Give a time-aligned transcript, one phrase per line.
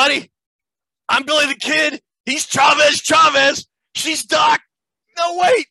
[0.00, 0.30] everybody.
[1.08, 2.00] I'm Billy the Kid.
[2.24, 3.66] He's Chavez Chavez.
[3.94, 4.60] She's Doc.
[5.18, 5.66] No, wait.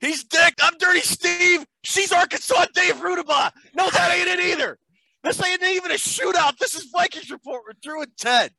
[0.00, 0.54] He's Dick.
[0.60, 1.64] I'm Dirty Steve.
[1.84, 3.52] She's Arkansas Dave Rudabaugh.
[3.74, 4.78] No, that ain't it either.
[5.22, 6.58] This ain't even a shootout.
[6.58, 8.52] This is Vikings Report with Drew and Ted.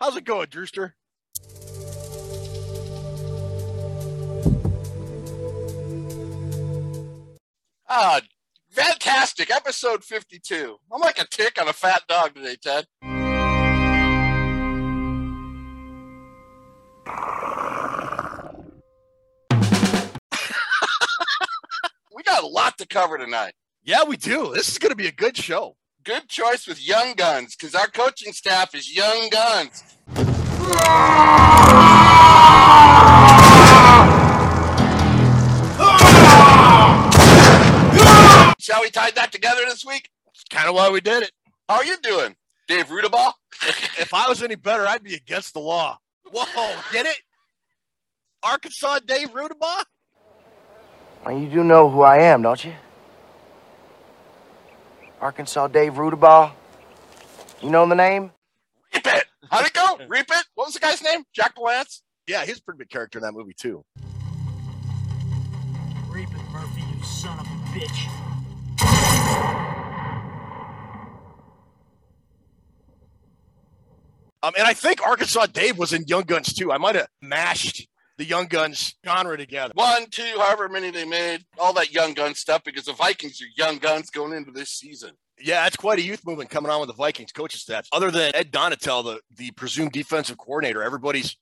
[0.00, 0.94] How's it going, Drewster?
[7.88, 8.20] Ah,
[8.70, 9.50] fantastic.
[9.50, 10.76] Episode 52.
[10.92, 12.86] I'm like a tick on a fat dog today, Ted.
[22.34, 23.54] Got a lot to cover tonight.
[23.84, 24.52] Yeah, we do.
[24.54, 25.76] This is going to be a good show.
[26.02, 29.84] Good choice with young guns because our coaching staff is young guns.
[38.58, 40.10] Shall we tie that together this week?
[40.34, 41.30] It's kind of why we did it.
[41.68, 42.34] How are you doing,
[42.66, 43.32] Dave Rudabaugh?
[44.00, 45.98] If I was any better, I'd be against the law.
[46.32, 47.18] Whoa, get it?
[48.42, 49.84] Arkansas Dave Rudabaugh?
[51.24, 52.74] Well, you do know who I am, don't you?
[55.22, 56.52] Arkansas Dave Rudabaugh.
[57.62, 58.30] You know the name?
[58.92, 59.24] Reap it.
[59.50, 59.98] How'd it go?
[60.06, 60.44] Reap it.
[60.54, 61.24] What was the guy's name?
[61.32, 62.02] Jack Palance?
[62.26, 63.82] Yeah, he's a pretty big character in that movie, too.
[66.08, 68.10] Reap it, Murphy, you son of a bitch.
[74.42, 76.70] Um, and I think Arkansas Dave was in Young Guns, too.
[76.70, 77.88] I might have mashed
[78.18, 79.72] the Young Guns genre together.
[79.74, 83.46] One, two, however many they made, all that young gun stuff because the Vikings are
[83.56, 85.10] young guns going into this season.
[85.38, 87.88] Yeah, it's quite a youth movement coming on with the Vikings coaching staff.
[87.92, 91.36] Other than Ed Donatell, the, the presumed defensive coordinator, everybody's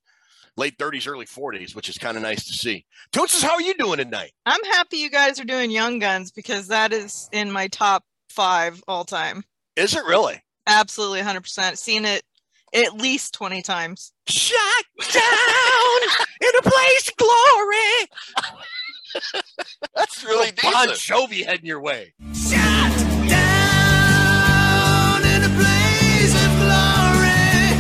[0.56, 2.87] late 30s, early 40s, which is kind of nice to see.
[3.12, 4.33] Tootses, how are you doing tonight?
[4.47, 8.83] I'm happy you guys are doing Young Guns because that is in my top five
[8.89, 9.44] all time.
[9.77, 10.43] Is it really?
[10.66, 11.77] Absolutely 100%.
[11.77, 12.22] Seen it
[12.75, 14.12] at least 20 times.
[14.28, 16.00] Shut down
[16.41, 18.09] in a place of glory.
[19.97, 21.00] That's really Bon decent.
[21.31, 22.15] Jovi heading your way.
[22.34, 22.93] Shot
[23.28, 27.77] down in a place of glory.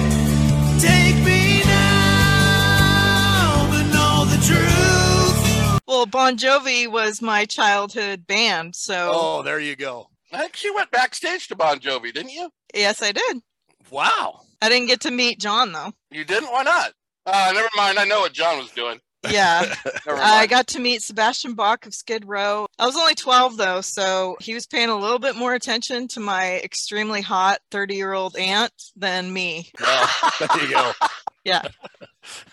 [0.80, 5.80] Take me now, but know the truth.
[5.86, 10.08] Well, Bon Jovi was my childhood band, so Oh, there you go.
[10.32, 12.50] I think you went backstage to Bon Jovi, didn't you?
[12.74, 13.42] yes, I did.
[13.90, 14.40] Wow.
[14.62, 15.92] I didn't get to meet Jon though.
[16.10, 16.50] You didn't?
[16.50, 16.92] Why not?
[17.26, 17.98] Uh, never mind.
[17.98, 18.98] I know what Jon was doing.
[19.30, 19.72] Yeah,
[20.08, 22.66] I got to meet Sebastian Bach of Skid Row.
[22.78, 26.20] I was only 12 though, so he was paying a little bit more attention to
[26.20, 29.70] my extremely hot 30 year old aunt than me.
[29.80, 30.08] Well,
[30.40, 30.92] there you go.
[31.44, 31.62] Yeah.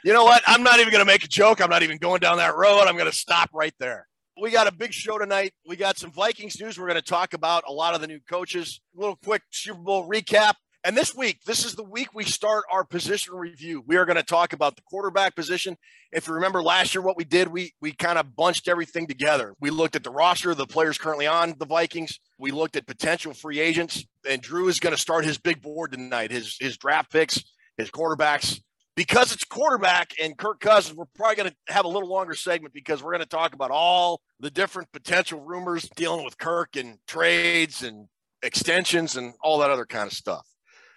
[0.04, 0.42] You know what?
[0.46, 1.60] I'm not even going to make a joke.
[1.60, 2.84] I'm not even going down that road.
[2.86, 4.06] I'm going to stop right there.
[4.40, 5.52] We got a big show tonight.
[5.66, 6.78] We got some Vikings news.
[6.78, 8.80] We're going to talk about a lot of the new coaches.
[8.96, 10.54] A little quick Super Bowl recap.
[10.82, 13.84] And this week, this is the week we start our position review.
[13.86, 15.76] We are going to talk about the quarterback position.
[16.10, 19.54] If you remember last year, what we did, we we kind of bunched everything together.
[19.60, 22.18] We looked at the roster, the players currently on the Vikings.
[22.38, 25.92] We looked at potential free agents, and Drew is going to start his big board
[25.92, 26.30] tonight.
[26.30, 27.44] His his draft picks,
[27.76, 28.60] his quarterbacks,
[29.00, 32.74] because it's quarterback and Kirk Cousins, we're probably going to have a little longer segment
[32.74, 36.98] because we're going to talk about all the different potential rumors dealing with Kirk and
[37.06, 38.08] trades and
[38.42, 40.46] extensions and all that other kind of stuff.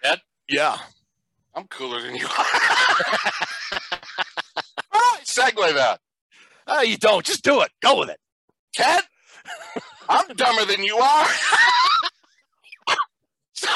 [0.02, 0.20] Ed?
[0.50, 0.76] Yeah.
[1.54, 2.28] I'm cooler than you are.
[5.24, 5.98] Segue that.
[6.66, 7.24] Uh, you don't.
[7.24, 7.70] Just do it.
[7.80, 8.20] Go with it.
[8.74, 9.02] Ted,
[10.10, 11.26] I'm dumber than you are.
[13.54, 13.68] so,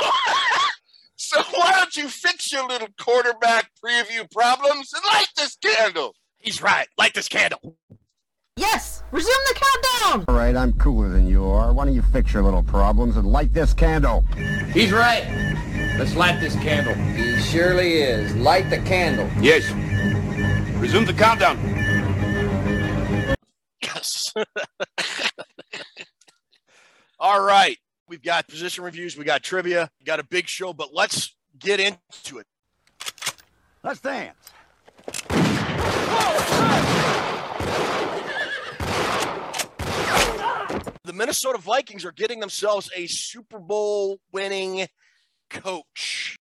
[1.28, 6.14] so why don't you fix your little quarterback preview problems and light this candle?
[6.38, 6.88] He's right.
[6.96, 7.76] Light this candle.
[8.56, 9.02] Yes!
[9.12, 10.24] Resume the countdown!
[10.26, 11.74] All right, I'm cooler than you are.
[11.74, 14.22] Why don't you fix your little problems and light this candle?
[14.72, 15.26] He's right.
[15.98, 16.94] Let's light this candle.
[16.94, 18.34] He surely is.
[18.36, 19.28] Light the candle.
[19.42, 19.70] Yes.
[20.80, 21.58] Resume the countdown.
[23.82, 24.32] Yes.
[27.20, 27.76] all right.
[28.08, 29.18] We've got position reviews.
[29.18, 29.90] We got trivia.
[30.00, 32.46] We got a big show, but let's get into it.
[33.84, 34.34] Let's dance.
[41.04, 44.86] The Minnesota Vikings are getting themselves a Super Bowl winning
[45.50, 46.36] coach.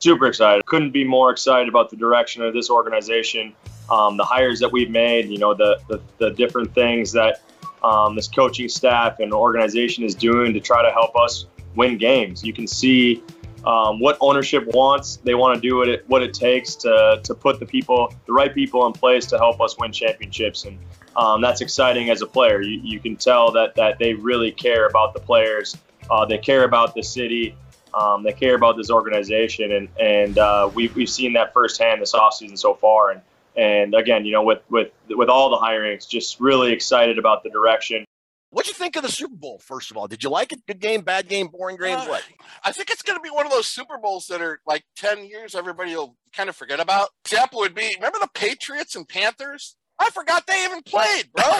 [0.00, 0.64] super excited.
[0.64, 3.54] Couldn't be more excited about the direction of this organization,
[3.90, 7.42] um, the hires that we've made, you know, the, the, the different things that
[7.82, 11.46] um, this coaching staff and organization is doing to try to help us
[11.76, 12.44] win games.
[12.44, 13.22] You can see
[13.64, 15.16] um, what ownership wants.
[15.18, 18.32] They want to do what it, what it takes to, to put the people, the
[18.32, 20.64] right people in place to help us win championships.
[20.64, 20.78] And
[21.16, 22.62] um, that's exciting as a player.
[22.62, 25.76] You, you can tell that, that they really care about the players.
[26.10, 27.54] Uh, they care about the city
[27.92, 32.14] Um, they care about this organization, and and uh, we've we've seen that firsthand this
[32.14, 33.10] offseason so far.
[33.10, 33.20] And
[33.56, 37.50] and again, you know, with with with all the hirings, just really excited about the
[37.50, 38.04] direction.
[38.52, 39.60] What'd you think of the Super Bowl?
[39.60, 40.66] First of all, did you like it?
[40.66, 41.96] Good game, bad game, boring game?
[41.96, 42.24] Uh, what?
[42.64, 45.24] I think it's going to be one of those Super Bowls that are like 10
[45.24, 47.10] years everybody will kind of forget about.
[47.24, 49.76] Example would be remember the Patriots and Panthers?
[50.00, 51.44] I forgot they even played, bro.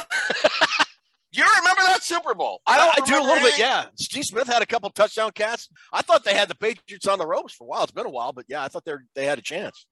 [1.32, 2.60] you remember that Super Bowl?
[2.66, 3.84] I, don't I do a remember little bit, yeah.
[3.94, 5.68] Steve Smith had a couple touchdown casts.
[5.92, 7.84] I thought they had the Patriots on the ropes for a while.
[7.84, 9.86] It's been a while, but yeah, I thought they they had a chance.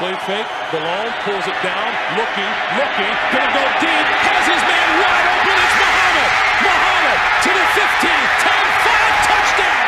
[0.00, 5.28] Play fake, Malone pulls it down, looking, looking, gonna go deep, has his man wide
[5.28, 6.30] open, it's Muhammad!
[6.64, 9.84] Muhammad to the 15, 10, 5, touchdown!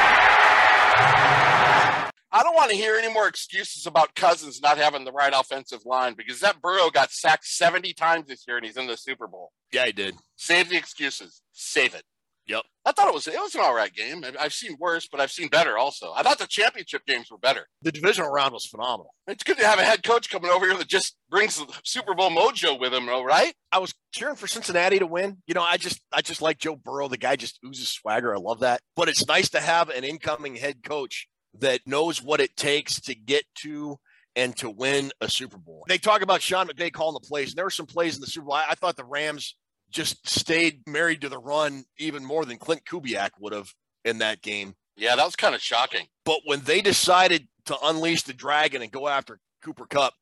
[2.31, 5.87] I don't want to hear any more excuses about Cousins not having the right offensive
[5.87, 9.27] line because that Burrow got sacked 70 times this year and he's in the Super
[9.27, 9.53] Bowl.
[9.73, 10.17] Yeah, he did.
[10.37, 11.41] Save the excuses.
[11.53, 12.05] Save it.
[12.47, 12.63] Yep.
[12.85, 14.25] I thought it was it was an all right game.
[14.39, 16.13] I've seen worse, but I've seen better also.
[16.15, 17.69] I thought the championship games were better.
[17.83, 19.15] The divisional round was phenomenal.
[19.29, 22.15] It's good to have a head coach coming over here that just brings the Super
[22.15, 23.55] Bowl mojo with him, though, right?
[23.71, 25.39] I was cheering for Cincinnati to win.
[25.47, 27.07] You know, I just I just like Joe Burrow.
[27.07, 28.35] The guy just oozes swagger.
[28.35, 28.81] I love that.
[28.97, 31.29] But it's nice to have an incoming head coach
[31.61, 33.99] that knows what it takes to get to
[34.35, 35.85] and to win a Super Bowl.
[35.89, 38.27] They talk about Sean McVay calling the plays, and there were some plays in the
[38.27, 38.55] Super Bowl.
[38.55, 39.57] I, I thought the Rams
[39.93, 43.73] just stayed married to the run even more than Klint Kubiak would have
[44.05, 44.75] in that game.
[44.97, 46.07] Yeah, that was kind of shocking.
[46.25, 50.15] But when they decided to unleash the dragon and go after Cooper Kupp,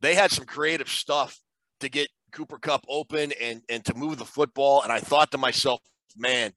[0.00, 1.40] they had some creative stuff
[1.80, 4.82] to get Cooper Kupp open and and to move the football.
[4.82, 5.80] And I thought to myself,
[6.16, 6.52] man,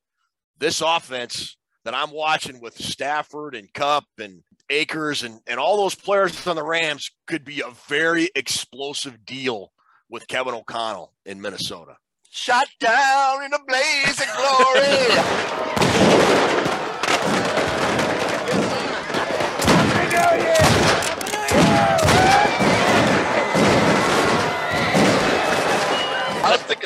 [0.58, 5.96] this offense that I'm watching with Stafford and Kupp and Akers and, and all those
[5.96, 9.72] players on the Rams could be a very explosive deal
[10.10, 11.98] with Kevin O'Connell in Minnesota.
[12.36, 15.54] Shot down in a blaze of glory.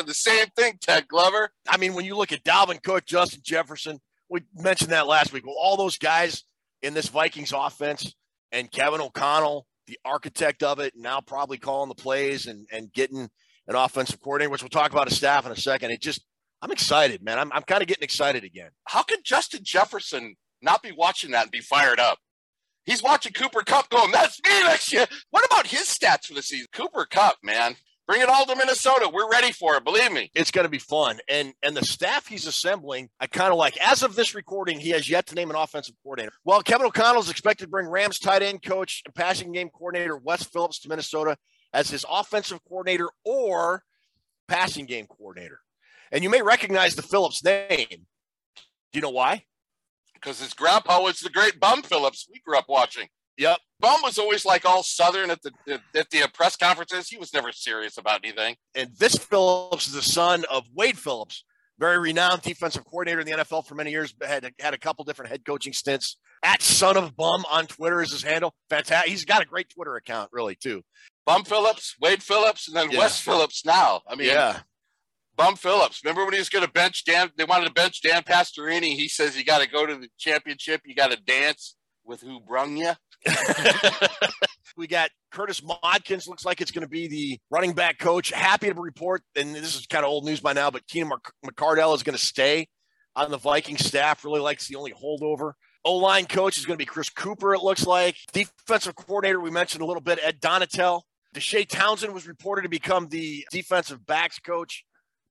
[0.06, 1.50] The same thing, Ted Glover.
[1.68, 4.00] I mean, when you look at Dalvin Cook, Justin Jefferson,
[4.30, 5.46] we mentioned that last week.
[5.46, 6.46] Well, all those guys
[6.82, 8.16] in this Vikings offense
[8.54, 13.30] and Kevin O'Connell, the architect of it, now probably calling the plays and, and getting
[13.68, 15.92] an offensive coordinator, which we'll talk about his staff in a second.
[15.92, 16.22] It just,
[16.62, 17.40] I'm excited, man.
[17.40, 18.70] I'm, I'm kind of getting excited again.
[18.86, 22.18] How could Justin Jefferson not be watching that and be fired up?
[22.86, 25.06] He's watching Cooper Kupp going, that's me next year.
[25.30, 26.68] What about his stats for the season?
[26.72, 27.76] Cooper Kupp, man.
[28.08, 29.12] Bring it all to Minnesota.
[29.14, 29.84] We're ready for it.
[29.84, 30.32] Believe me.
[30.34, 31.20] It's going to be fun.
[31.28, 33.78] And and the staff he's assembling, I kind of like.
[33.86, 36.32] As of this recording, he has yet to name an offensive coordinator.
[36.46, 40.16] Well, Kevin O'Connell is expected to bring Rams tight end coach and passing game coordinator
[40.16, 41.36] Wes Phillips to Minnesota
[41.78, 43.84] as his offensive coordinator or
[44.48, 45.60] passing game coordinator.
[46.12, 47.88] And you may recognize the Phillips name.
[47.90, 49.44] Do you know why?
[50.16, 53.08] Because his grandpa was the great Bum Phillips we grew up watching.
[53.38, 53.60] Yep.
[53.80, 55.52] Bum was always like all Southern at the
[55.94, 57.08] at the press conferences.
[57.08, 58.56] He was never serious about anything.
[58.74, 61.44] And this Phillips is the son of Wade Phillips,
[61.78, 64.16] very renowned defensive coordinator in the NFL for many years.
[64.26, 66.18] Had had a couple different head coaching stints.
[66.42, 68.56] At son of Bum on Twitter is his handle.
[68.72, 69.12] Fantastic.
[69.12, 70.84] He's got a great Twitter account, really too.
[71.28, 73.00] Bum Phillips, Wade Phillips, and then Yeah.
[73.00, 73.66] Wes Phillips.
[73.66, 74.62] Now, I mean, yeah.
[75.36, 76.02] Bum Phillips.
[76.04, 77.30] Remember when he was going to bench Dan?
[77.36, 78.96] They wanted to bench Dan Pastorini.
[78.96, 80.82] He says you got to go to the championship.
[80.86, 82.94] You got to dance with who brung you.
[84.78, 86.30] we got Curtis Modkins.
[86.30, 88.32] Looks like it's going to be the running back coach.
[88.32, 91.34] Happy to report, and this is kind of old news by now, but Keenan Mc-
[91.54, 92.70] McCardell is going to stay
[93.18, 94.24] on the Viking staff.
[94.24, 95.54] Really likes the only holdover.
[95.84, 97.54] O line coach is going to be Chris Kuper.
[97.54, 99.40] It looks like defensive coordinator.
[99.40, 101.02] We mentioned a little bit Ed Donatell.
[101.38, 104.84] Deshea Townsend was reported to become the defensive backs coach,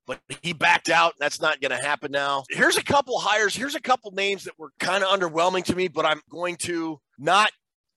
[0.07, 1.15] but he backed out.
[1.19, 2.45] That's not going to happen now.
[2.49, 3.57] Here's a couple hires.
[3.57, 7.01] Here's a couple names that were kind of underwhelming to me, but I'm going to
[7.19, 7.51] not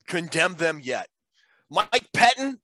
[0.08, 1.08] condemn them yet.
[1.70, 2.56] Mike Pettine,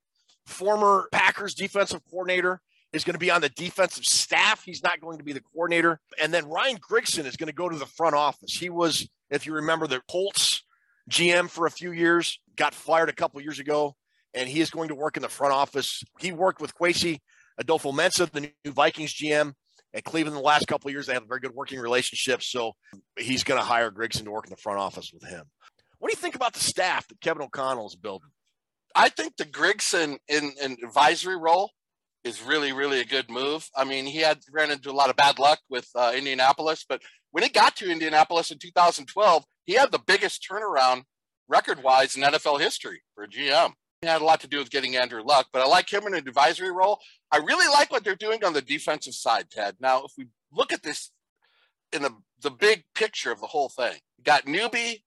[0.48, 2.60] former Packers defensive coordinator,
[2.92, 4.64] is going to be on the defensive staff.
[4.64, 6.00] He's not going to be the coordinator.
[6.20, 8.58] And then Ryan Grigson is going to go to the front office.
[8.58, 10.64] He was, if you remember, the Colts
[11.08, 13.96] GM for a few years, got fired a couple years ago,
[14.36, 16.04] and he is going to work in the front office.
[16.20, 17.20] He worked with Kwesi
[17.62, 19.54] Adofo-Mensah, the new Vikings GM
[19.94, 21.08] at Cleveland the last couple of years.
[21.08, 22.44] They have a very good working relationship.
[22.44, 22.74] So
[23.18, 25.46] he's going to hire Grigson to work in the front office with him.
[26.00, 28.30] What do you think about the staff that Kevin O'Connell is building?
[28.94, 31.72] I think the Grigson in an advisory role
[32.24, 33.70] is really, really a good move.
[33.76, 37.02] I mean, he had ran into a lot of bad luck with uh, Indianapolis, but
[37.32, 41.04] when he got to Indianapolis in 2012, he had the biggest turnaround
[41.48, 43.74] record wise in NFL history for GM.
[44.06, 46.28] Had a lot to do with getting Andrew Luck, but I like him in an
[46.28, 47.00] advisory role.
[47.32, 49.76] I really like what they're doing on the defensive side, Ted.
[49.80, 51.12] Now, if we look at this,
[51.92, 53.96] in the the big picture of the whole thing.
[54.24, 55.04] Got newbie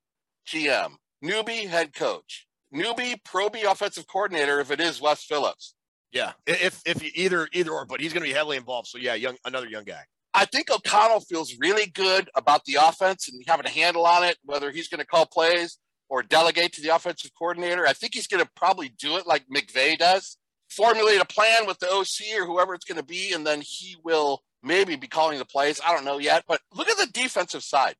[0.46, 5.74] GM, newbie head coach, newbie pro B offensive coordinator if it is Wes Phillips.
[6.12, 8.88] Yeah, if if you either either or, but he's going to be heavily involved.
[8.88, 10.02] So yeah, young another young guy.
[10.34, 14.36] I think O'Connell feels really good about the offense and having a handle on it,
[14.44, 15.78] whether he's going to call plays
[16.08, 17.86] or delegate to the offensive coordinator.
[17.86, 20.36] I think he's going to probably do it like McVay does,
[20.70, 23.96] formulate a plan with the OC or whoever it's going to be, and then he
[24.02, 25.80] will maybe be calling the plays.
[25.86, 27.94] I don't know yet, but look at the defensive side.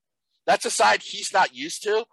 [0.46, 2.04] That's a side he's not used to.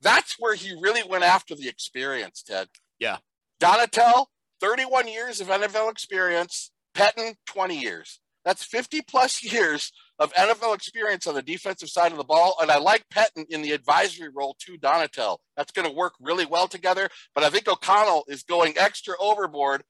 [0.00, 2.68] That's where he really went after the experience, Ted.
[2.98, 3.18] Yeah.
[3.60, 4.26] Donatell,
[4.60, 6.70] 31 years of NFL experience.
[6.94, 8.20] Pettine, 20 years.
[8.44, 12.56] That's 50 plus years of NFL experience on the defensive side of the ball.
[12.60, 15.38] And I like Pettine in the advisory role to Donatell.
[15.56, 17.08] That's going to work really well together.
[17.34, 19.82] But I think O'Connell is going extra overboard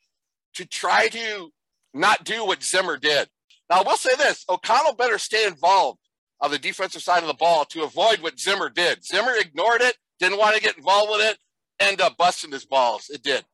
[0.55, 1.51] to try to
[1.93, 3.29] not do what Zimmer did.
[3.71, 5.99] Now, I will say this O'Connell better stay involved
[6.41, 9.05] on the defensive side of the ball to avoid what Zimmer did.
[9.05, 11.39] Zimmer ignored it, didn't want to get involved with it,
[11.81, 13.11] end up busting his balls.
[13.11, 13.45] It did.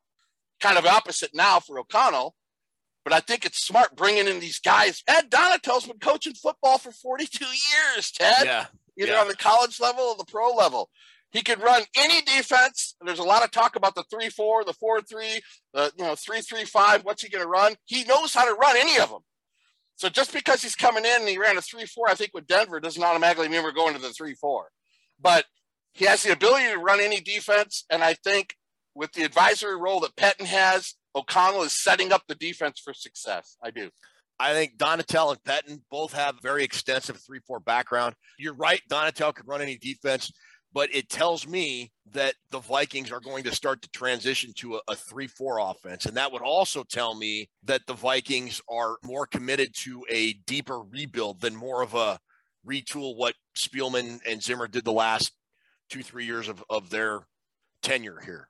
[0.59, 2.35] Kind of opposite now for O'Connell,
[3.03, 5.03] but I think it's smart bringing in these guys.
[5.07, 8.45] Ed Donatell's been coaching football for 42 years, Ted.
[8.45, 8.65] Yeah.
[8.99, 9.21] Either yeah.
[9.21, 10.89] on the college level or the pro level.
[11.31, 12.95] He can run any defense.
[13.03, 15.41] There's a lot of talk about the 3 4, the 4 3,
[15.73, 17.05] the you know, 3 3 5.
[17.05, 17.75] What's he going to run?
[17.85, 19.21] He knows how to run any of them.
[19.95, 22.47] So just because he's coming in and he ran a 3 4, I think with
[22.47, 24.67] Denver doesn't automatically mean we're going to the 3 4.
[25.21, 25.45] But
[25.93, 27.85] he has the ability to run any defense.
[27.89, 28.55] And I think
[28.93, 33.57] with the advisory role that Pettine has, O'Connell is setting up the defense for success.
[33.63, 33.89] I do.
[34.39, 38.15] I think Donatell and Pettine both have very extensive 3 4 background.
[38.39, 38.81] You're right.
[38.89, 40.31] Donatell could run any defense,
[40.73, 44.81] but it tells me that the Vikings are going to start to transition to a,
[44.87, 46.05] a 3 4 offense.
[46.07, 50.79] And that would also tell me that the Vikings are more committed to a deeper
[50.79, 52.17] rebuild than more of a
[52.67, 55.31] retool what Spielman and Zimmer did the last
[55.89, 57.27] two, three years of, of their
[57.83, 58.47] tenure here.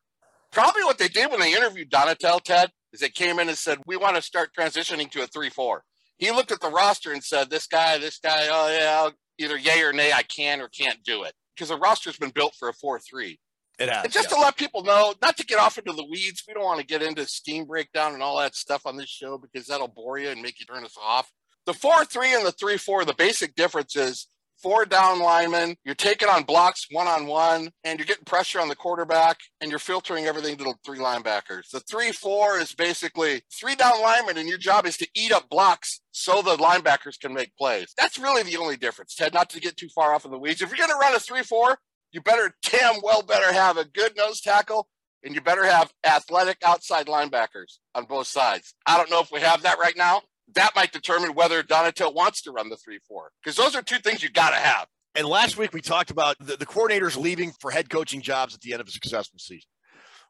[0.52, 3.80] Probably what they did when they interviewed Donatell, Ted, is they came in and said,
[3.86, 5.84] We want to start transitioning to a 3 4.
[6.18, 9.10] He looked at the roster and said, This guy, this guy, oh, yeah,
[9.44, 11.34] either yay or nay, I can or can't do it.
[11.56, 13.40] Because the roster's been built for a 4 3.
[13.80, 14.04] It has.
[14.04, 14.38] And just yeah.
[14.38, 16.86] to let people know, not to get off into the weeds, we don't want to
[16.86, 20.30] get into scheme breakdown and all that stuff on this show because that'll bore you
[20.30, 21.32] and make you turn us off.
[21.66, 24.28] The 4 3 and the 3 4, the basic difference is
[24.62, 25.76] four down linemen.
[25.84, 29.70] You're taking on blocks one on one, and you're getting pressure on the quarterback, and
[29.70, 31.70] you're filtering everything to the three linebackers.
[31.72, 35.50] The three four is basically three down linemen, and your job is to eat up
[35.50, 37.94] blocks so the linebackers can make plays.
[37.98, 39.34] That's really the only difference, Ted.
[39.34, 40.62] Not to get too far off of the weeds.
[40.62, 41.78] If you're going to run a three four,
[42.12, 44.88] you better damn well better have a good nose tackle.
[45.24, 48.74] And you better have athletic outside linebackers on both sides.
[48.88, 50.24] I don't know if we have that right now
[50.56, 54.00] that might determine whether Donatell wants to run the 3 4, because those are two
[54.00, 54.88] things you got to have.
[55.16, 58.62] And last week we talked about the, the coordinators leaving for head coaching jobs at
[58.62, 59.68] the end of a successful season.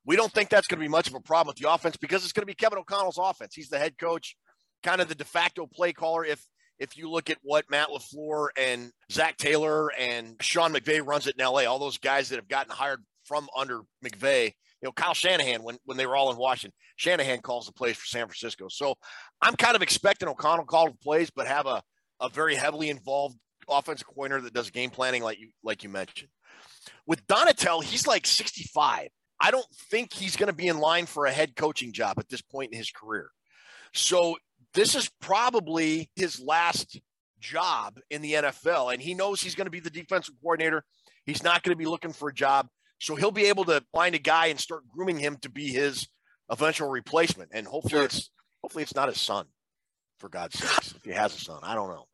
[0.06, 2.24] We don't think that's going to be much of a problem with the offense because
[2.24, 3.54] it's going to be Kevin O'Connell's offense.
[3.54, 4.36] He's the head coach,
[4.82, 6.26] kind of the de facto play caller.
[6.26, 6.44] If
[6.80, 11.36] if you look at what Matt LaFleur and Zac Taylor and Sean McVay runs it
[11.38, 15.14] in LA, all those guys that have gotten hired from under McVay, you know, Kyle
[15.14, 18.68] Shanahan, when, when they were all in Washington, Shanahan calls the plays for San Francisco.
[18.70, 18.96] So
[19.42, 21.82] I'm kind of expecting O'Connell call the plays, but have a,
[22.20, 23.38] a very heavily involved
[23.70, 26.30] offensive coordinator that does game planning, like you like you mentioned.
[27.06, 29.10] With Donatell, he's like 65.
[29.40, 32.30] I don't think he's going to be in line for a head coaching job at
[32.30, 33.30] this point in his career.
[33.94, 34.38] So
[34.74, 37.00] this is probably his last
[37.40, 40.84] job in the NFL, and he knows he's going to be the defensive coordinator.
[41.26, 42.68] He's not going to be looking for a job.
[43.02, 46.08] So he'll be able to find a guy and start grooming him to be his
[46.52, 47.50] eventual replacement.
[47.52, 48.04] And hopefully sure.
[48.04, 48.30] it's
[48.62, 49.48] hopefully it's not his son,
[50.20, 50.94] for God's sakes.
[50.96, 51.62] If he has a son.
[51.64, 52.06] I don't know.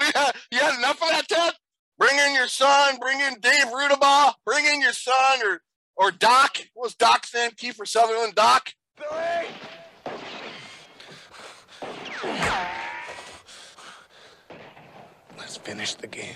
[0.50, 1.52] you had enough of that, Ted?
[1.96, 5.62] Bring in your son, bring in Dave Rudabaugh, bring in your son or
[5.94, 6.58] or Doc.
[6.74, 7.52] What was Doc's name?
[7.52, 8.72] Kiefer Sutherland, Doc.
[8.96, 9.46] Billy!
[15.38, 16.34] Let's finish the game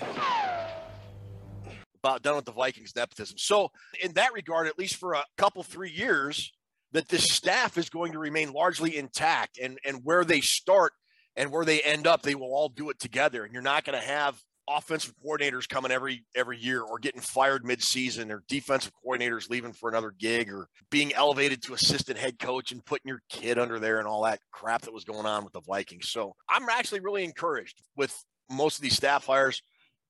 [2.07, 3.37] about done with the Vikings nepotism.
[3.37, 3.71] So,
[4.01, 6.51] in that regard, at least for a couple, three years,
[6.93, 10.93] that this staff is going to remain largely intact and, and where they start
[11.35, 13.43] and where they end up, they will all do it together.
[13.43, 17.63] And you're not going to have offensive coordinators coming every every year or getting fired
[17.63, 22.73] midseason or defensive coordinators leaving for another gig or being elevated to assistant head coach
[22.73, 25.53] and putting your kid under there and all that crap that was going on with
[25.53, 26.09] the Vikings.
[26.09, 28.13] So I'm actually really encouraged with
[28.49, 29.61] most of these staff hires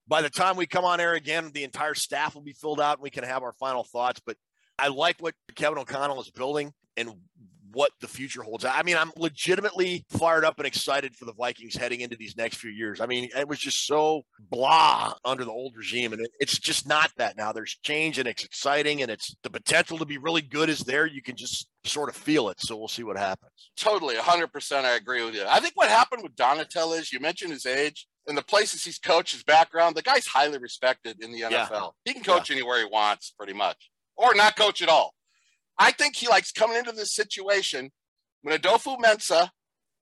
[0.07, 2.97] by the time we come on air again, the entire staff will be filled out
[2.97, 4.21] and we can have our final thoughts.
[4.25, 4.37] But
[4.79, 7.13] I like what Kevin O'Connell is building and
[7.73, 8.65] what the future holds.
[8.65, 12.57] I mean, I'm legitimately fired up and excited for the Vikings heading into these next
[12.57, 13.01] few years.
[13.01, 16.87] I mean, it was just so blah under the old regime, and it, it's just
[16.87, 17.51] not that now.
[17.51, 21.05] There's change, and it's exciting, and it's the potential to be really good is there.
[21.05, 22.59] You can just sort of feel it.
[22.59, 23.51] So we'll see what happens.
[23.75, 24.85] Totally, 100%.
[24.85, 25.45] I agree with you.
[25.47, 28.99] I think what happened with Donatell is you mentioned his age and the places he's
[28.99, 29.95] coached, his background.
[29.95, 31.51] The guy's highly respected in the NFL.
[31.51, 31.87] Yeah.
[32.05, 32.57] He can coach yeah.
[32.57, 35.13] anywhere he wants, pretty much, or not coach at all.
[35.79, 37.91] I think he likes coming into this situation
[38.41, 39.49] when Adofo-Mensah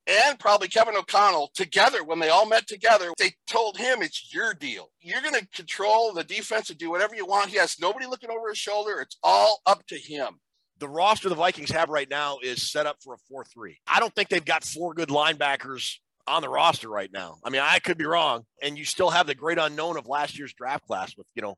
[0.07, 4.53] and probably Kevin O'Connell together, when they all met together, they told him it's your
[4.53, 4.91] deal.
[5.01, 7.49] You're going to control the defense and do whatever you want.
[7.49, 8.99] He has nobody looking over his shoulder.
[9.01, 10.39] It's all up to him.
[10.77, 13.79] The roster the Vikings have right now is set up for a 4 3.
[13.87, 15.95] I don't think they've got four good linebackers
[16.27, 17.37] on the roster right now.
[17.43, 18.43] I mean, I could be wrong.
[18.61, 21.55] And you still have the great unknown of last year's draft class with, you know,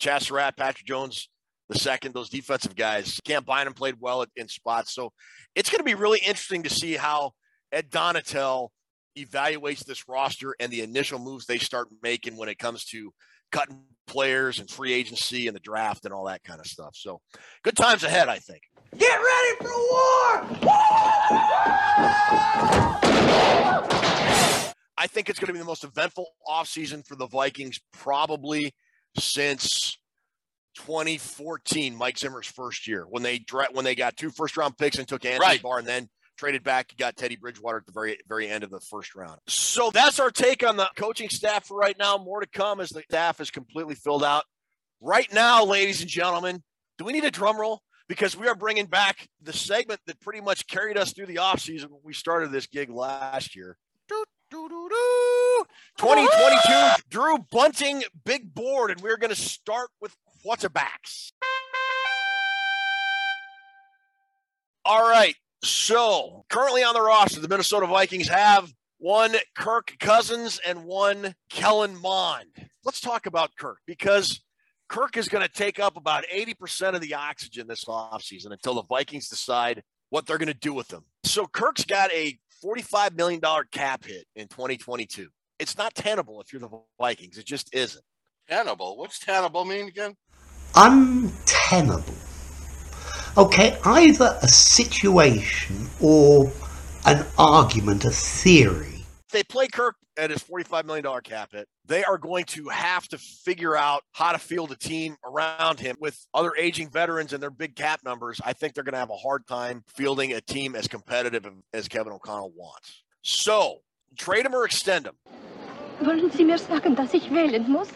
[0.00, 1.28] Chazz Surratt, Patrick Jones,
[1.68, 2.14] the second.
[2.14, 4.94] Those defensive guys, Cam Bynum played well in spots.
[4.94, 5.12] So
[5.54, 7.32] it's going to be really interesting to see how
[7.70, 8.68] Ed Donatell
[9.18, 13.12] evaluates this roster and the initial moves they start making when it comes to
[13.50, 16.94] cutting players and free agency and the draft and all that kind of stuff.
[16.94, 17.20] So
[17.62, 18.62] good times ahead, I think.
[18.98, 20.72] Get ready for war!
[24.98, 28.72] I think it's going to be the most eventful offseason for the Vikings probably
[29.18, 29.96] since
[30.76, 35.08] 2014, Mike Zimmer's first year when they when they got two first round picks and
[35.08, 35.62] took Anthony right.
[35.62, 38.80] Barr and then traded back, got Teddy Bridgewater at the very very end of the
[38.80, 39.38] first round.
[39.48, 42.18] So that's our take on the coaching staff for right now.
[42.18, 44.44] More to come as the staff is completely filled out.
[45.00, 46.62] Right now, ladies and gentlemen,
[46.98, 47.82] do we need a drum roll?
[48.08, 51.90] Because we are bringing back the segment that pretty much carried us through the offseason
[51.90, 53.76] when we started this gig last year.
[55.98, 60.14] 2022, Drew Bunting, big board, and we're going to start with
[60.44, 61.32] quarterbacks.
[64.84, 65.36] All right.
[65.64, 72.00] So currently on the roster, the Minnesota Vikings have one Kirk Cousins and one Kellen
[72.00, 72.48] Mond.
[72.84, 74.40] Let's talk about Kirk because
[74.88, 78.82] Kirk is going to take up about 80% of the oxygen this offseason until the
[78.84, 81.04] Vikings decide what they're going to do with them.
[81.24, 85.28] So Kirk's got a $45 million cap hit in 2022.
[85.58, 87.38] It's not tenable if you're the Vikings.
[87.38, 88.04] It just isn't.
[88.48, 88.96] Tenable?
[88.96, 90.16] What's tenable mean again?
[90.74, 92.02] untenable.
[93.36, 96.52] Okay, either a situation or
[97.06, 99.04] an argument, a theory.
[99.26, 101.66] If they play Kirk at his $45 million cap hit.
[101.86, 105.96] They are going to have to figure out how to field a team around him
[106.00, 108.40] with other aging veterans and their big cap numbers.
[108.44, 111.88] I think they're going to have a hard time fielding a team as competitive as
[111.88, 113.02] Kevin O'Connell wants.
[113.22, 113.78] So,
[114.18, 115.14] trade him or extend him.
[116.00, 117.88] Wollen Sie mir sagen, dass ich wählen muss?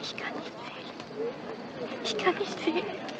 [0.00, 0.52] Ich kann nicht
[2.04, 3.11] Ich kann nicht wählen.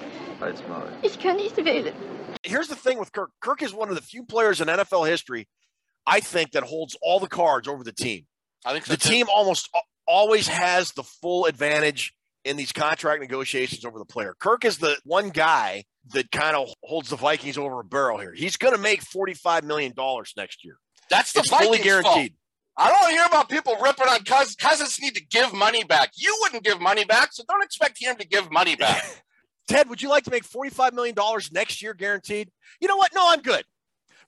[1.03, 1.95] Ich kann nicht wählen.
[2.43, 3.31] Here's the thing with Kirk.
[3.41, 5.49] Kirk is one of the few players in NFL history,
[6.07, 8.27] I think, that holds all the cards over the team.
[8.65, 9.09] I think so the too.
[9.09, 9.71] team almost
[10.07, 12.13] always has the full advantage
[12.45, 14.35] in these contract negotiations over the player.
[14.39, 18.33] Kirk is the one guy that kind of holds the Vikings over a barrel here.
[18.33, 19.93] He's going to make $45 million
[20.37, 20.77] next year.
[21.09, 22.13] That's the it's Vikings fully guaranteed.
[22.15, 22.33] Fault.
[22.79, 24.57] I don't hear about people ripping on Cousins.
[24.57, 26.13] Cousins need to give money back.
[26.17, 29.05] You wouldn't give money back, so don't expect him to give money back.
[29.69, 31.15] Ted, would you like to make $45 million
[31.53, 32.51] next year guaranteed?
[32.81, 33.13] You know what?
[33.15, 33.65] No, I'm good.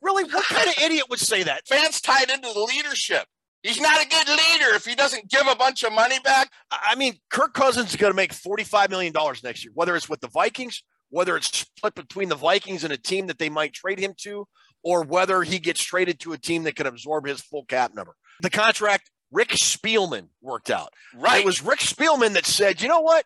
[0.01, 0.25] Really?
[0.25, 1.67] What kind of idiot would say that?
[1.67, 3.27] Fans tied into the leadership.
[3.63, 6.51] He's not a good leader if he doesn't give a bunch of money back.
[6.71, 10.21] I mean, Kirk Cousins is going to make $45 million next year, whether it's with
[10.21, 13.99] the Vikings, whether it's split between the Vikings and a team that they might trade
[13.99, 14.47] him to,
[14.83, 18.15] or whether he gets traded to a team that can absorb his full cap number
[18.41, 20.93] the contract Rick Spielman worked out.
[21.15, 21.41] Right.
[21.41, 23.25] It was Rick Spielman that said, you know what?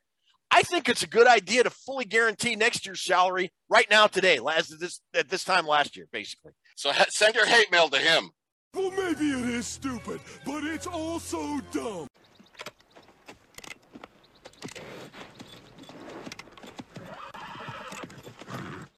[0.50, 4.38] I think it's a good idea to fully guarantee next year's salary right now today,
[4.52, 6.52] as this at this time last year, basically.
[6.76, 8.30] So send your hate mail to him.
[8.74, 12.06] Well, maybe it is stupid, but it's also dumb.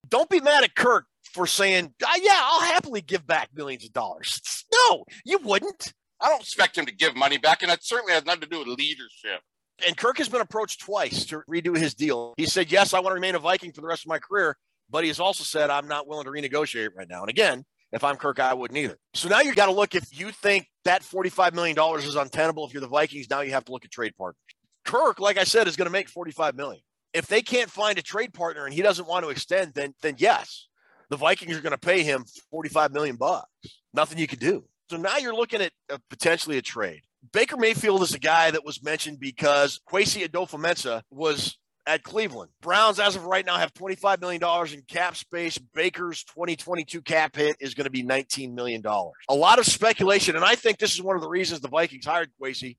[0.09, 3.93] Don't be mad at Kirk for saying, uh, "Yeah, I'll happily give back millions of
[3.93, 4.41] dollars."
[4.89, 5.93] No, you wouldn't.
[6.21, 8.61] I don't expect him to give money back, and that certainly has nothing to do
[8.61, 9.43] with leadership.
[9.87, 12.35] And Kirk has been approached twice to redo his deal.
[12.37, 14.57] He said, Yes, I want to remain a Viking for the rest of my career,
[14.91, 17.21] but he has also said, I'm not willing to renegotiate right now.
[17.23, 18.97] And again, if I'm Kirk, I wouldn't either.
[19.15, 22.67] So now you got to look if you think that $45 million is untenable.
[22.67, 24.39] If you're the Vikings, now you have to look at trade partners.
[24.85, 26.83] Kirk, like I said, is going to make 45 million.
[27.13, 30.15] If they can't find a trade partner and he doesn't want to extend, then then
[30.19, 30.69] yes,
[31.09, 33.49] the Vikings are going to pay him 45 million bucks.
[33.93, 34.65] Nothing you can do.
[34.89, 37.03] So now you're looking at uh, potentially a trade.
[37.33, 42.51] Baker Mayfield is a guy that was mentioned because Kwesi Adofo-Mensah was at Cleveland.
[42.61, 45.59] Browns, as of right now, have $25 million in cap space.
[45.59, 48.83] Baker's 2022 cap hit is going to be $19 million.
[48.85, 52.07] A lot of speculation, and I think this is one of the reasons the Vikings
[52.07, 52.77] hired Kwesi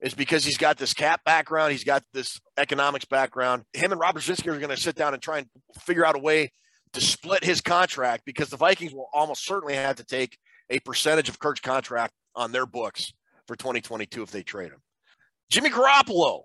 [0.00, 3.62] is because he's got this cap background, he's got this economics background.
[3.72, 5.48] Him and Robert Brzezinski are going to sit down and try and
[5.80, 6.50] figure out a way
[6.92, 10.38] to split his contract because the Vikings will almost certainly have to take
[10.70, 13.12] a percentage of Kirk's contract on their books
[13.46, 14.82] for 2022 if they trade him.
[15.50, 16.42] Jimmy Garoppolo.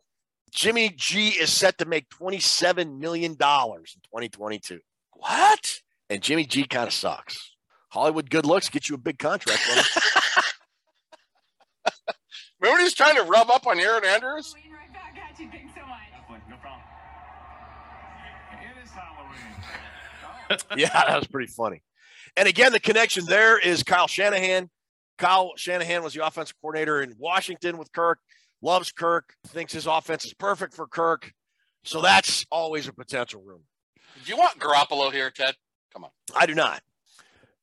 [0.54, 4.80] Jimmy G is set to make $27 million in 2022.
[5.14, 5.82] What?
[6.10, 7.56] And Jimmy G kind of sucks.
[7.90, 9.62] Hollywood good looks get you a big contract.
[12.60, 14.56] Remember he's trying to rub up on Erin Andrews?
[20.78, 21.82] yeah, that was pretty funny.
[22.36, 24.70] And again, the connection there is Kyle Shanahan.
[25.18, 28.20] Kyle Shanahan was the offensive coordinator in Washington with Kirk,
[28.62, 31.32] loves Kirk, thinks his offense is perfect for Kirk.
[31.84, 33.62] So that's always a potential room.
[34.26, 35.56] Do you want Garoppolo here, Ted?
[35.94, 36.10] Come on.
[36.36, 36.82] I do not.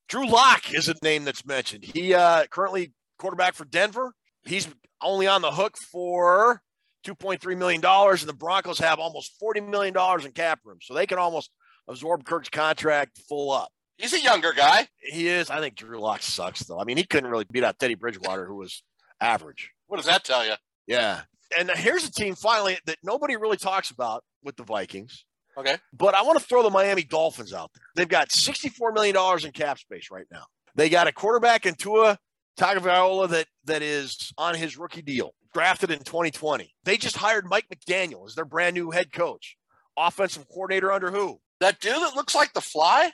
[0.08, 1.84] Drew Lock is a name that's mentioned.
[1.84, 4.12] He uh, currently quarterback for Denver.
[4.44, 4.68] He's
[5.02, 6.62] only on the hook for
[7.06, 10.78] $2.3 million, and the Broncos have almost $40 million in cap room.
[10.82, 11.50] So they can almost
[11.88, 13.70] absorb Kirk's contract full up.
[13.98, 14.88] He's a younger guy.
[15.00, 15.50] He is.
[15.50, 16.80] I think Drew Lock sucks, though.
[16.80, 18.82] I mean, he couldn't really beat out Teddy Bridgewater, who was
[19.20, 19.70] average.
[19.86, 20.54] What does that tell you?
[20.86, 21.20] Yeah.
[21.58, 25.24] And here's a team finally that nobody really talks about with the Vikings.
[25.56, 25.76] Okay.
[25.92, 27.84] But I want to throw the Miami Dolphins out there.
[27.94, 30.44] They've got $64 million in cap space right now.
[30.74, 32.18] They got a quarterback in Tua
[32.58, 36.72] Tagovailoa that that is on his rookie deal, drafted in 2020.
[36.84, 39.56] They just hired Mike McDaniel as their brand new head coach,
[39.96, 41.40] offensive coordinator under who?
[41.60, 43.12] That dude that looks like the fly?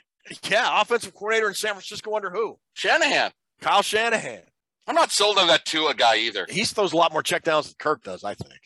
[0.49, 2.57] Yeah, offensive coordinator in San Francisco under who?
[2.73, 3.31] Shanahan.
[3.59, 4.41] Kyle Shanahan.
[4.87, 6.45] I'm not sold on that Tua guy either.
[6.49, 8.59] He throws a lot more checkdowns than Kirk does, I think.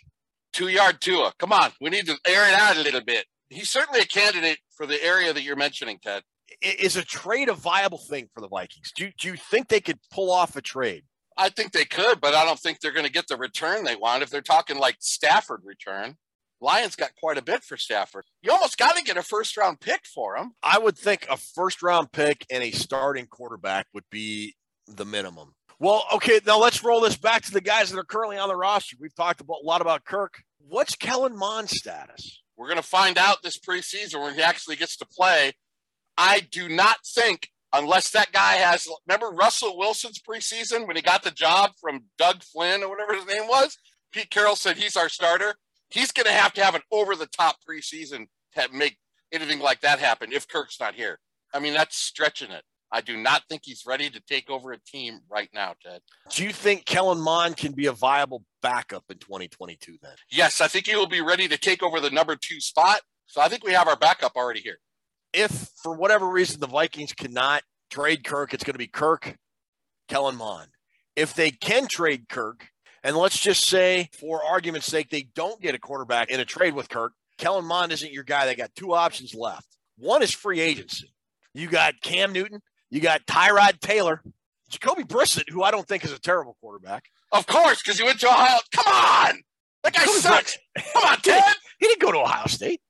[0.54, 1.34] Two yard Tua.
[1.38, 1.72] Come on.
[1.82, 3.26] We need to air it out a little bit.
[3.50, 6.24] He's certainly a candidate for the area that you're mentioning, Ted.
[6.62, 8.92] Is a trade a viable thing for the Vikings?
[8.96, 11.04] Do do you think they could pull off a trade?
[11.38, 13.96] I think they could, but I don't think they're going to get the return they
[13.96, 14.24] want.
[14.24, 16.16] If they're talking like Stafford return,
[16.66, 18.26] Lions got quite a bit for Stafford.
[18.42, 20.54] You almost got to get a first round pick for him.
[20.64, 24.56] I would think a first round pick and a starting quarterback would be
[24.88, 25.54] the minimum.
[25.80, 28.56] Well, okay, now let's roll this back to the guys that are currently on the
[28.56, 28.96] roster.
[29.00, 30.42] We've talked about, a lot about Kirk.
[30.58, 32.42] What's Kellen Mond's status?
[32.58, 35.54] We're going to find out this preseason when he actually gets to play.
[36.18, 41.22] I do not think, unless that guy has, remember Russell Wilson's preseason when he got
[41.22, 43.78] the job from Doug Flynn or whatever his name was?
[44.12, 45.56] Pete Carroll said he's our starter.
[45.90, 48.98] He's going to have to have an over the top preseason to make
[49.32, 51.20] anything like that happen if Kirk's not here.
[51.54, 52.64] I mean, that's stretching it.
[52.92, 56.02] I do not think he's ready to take over a team right now, Ted.
[56.30, 60.12] Do you think Kellen Mond can be a viable backup in 2022 then?
[60.30, 63.02] Yes, I think he will be ready to take over the number two spot.
[63.26, 64.78] So I think we have our backup already here.
[65.34, 69.36] If for whatever reason the Vikings cannot trade Kirk, it's going to be Kirk,
[70.08, 70.70] Kellen Mond.
[71.16, 72.70] If they can trade Kirk,
[73.06, 76.74] and let's just say, for argument's sake, they don't get a quarterback in a trade
[76.74, 78.48] with Kirk, Kellen Mond isn't your guy.
[78.48, 79.68] They got two options left.
[79.98, 81.14] One is free agency.
[81.54, 84.24] You got Cam Newton, you got Tyrod Taylor,
[84.70, 87.06] Jacoby Brissett, who I don't think is a terrible quarterback.
[87.32, 88.60] Of course, because he went to Ohio.
[88.74, 89.42] Come on,
[89.84, 90.58] that guy Jacoby sucks.
[90.94, 91.44] Come on, Ted.
[91.80, 92.82] He didn't go to Ohio State.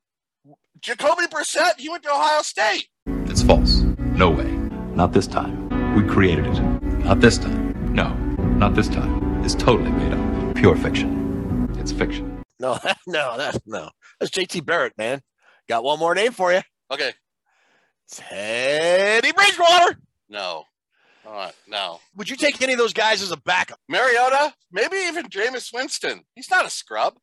[0.79, 2.87] Jacoby Brissett, he went to Ohio State.
[3.25, 3.81] It's false.
[3.97, 4.49] No way.
[4.95, 5.95] Not this time.
[5.95, 6.59] We created it.
[7.03, 7.93] Not this time.
[7.93, 8.13] No,
[8.57, 9.24] not this time.
[9.45, 10.55] It's totally made up.
[10.55, 11.69] Pure fiction.
[11.77, 12.41] It's fiction.
[12.59, 13.91] No, no, that's no.
[14.19, 15.21] That's JT Barrett, man.
[15.69, 16.61] Got one more name for you.
[16.91, 17.13] Okay.
[18.09, 19.99] Teddy Bridgewater.
[20.29, 20.63] No.
[21.27, 21.99] Uh, no.
[22.15, 23.77] Would you take any of those guys as a backup?
[23.87, 24.51] Mariota?
[24.71, 26.21] Maybe even Jameis Winston.
[26.33, 27.13] He's not a scrub.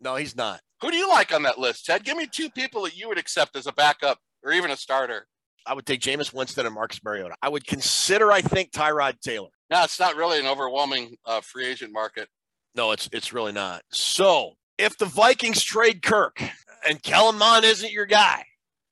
[0.00, 0.60] No, he's not.
[0.80, 2.04] Who do you like on that list, Ted?
[2.04, 5.26] Give me two people that you would accept as a backup or even a starter.
[5.66, 7.34] I would take Jameis Winston and Marcus Mariota.
[7.42, 9.48] I would consider, I think, Tyrod Taylor.
[9.74, 12.28] No, it's not really an overwhelming uh, free agent market.
[12.76, 13.82] No, it's it's really not.
[13.90, 16.40] So if the Vikings trade Kirk
[16.88, 18.44] and Kellen Mond isn't your guy,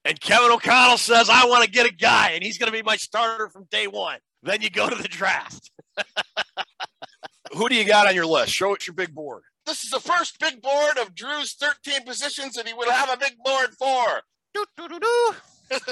[0.04, 2.82] and Kevin O'Connell says, I want to get a guy and he's going to be
[2.82, 5.70] my starter from day one, then you go to the draft.
[7.52, 8.50] Who do you got on your list?
[8.50, 9.44] Show us your big board.
[9.66, 13.16] This is the first big board of Drew's 13 positions that he would have a
[13.16, 14.22] big board for.
[15.70, 15.86] this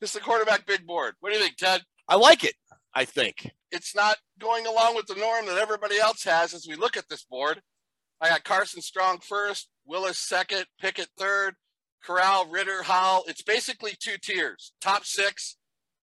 [0.00, 1.12] is the quarterback big board.
[1.20, 1.82] What do you think, Ted?
[2.08, 2.54] I like it,
[2.94, 3.50] I think.
[3.72, 7.08] It's not going along with the norm that everybody else has as we look at
[7.08, 7.60] this board.
[8.20, 11.54] I got Carson Strong first, Willis second, Pickett third,
[12.04, 13.24] Corral, Ridder, Howell.
[13.28, 15.56] It's basically two tiers top six.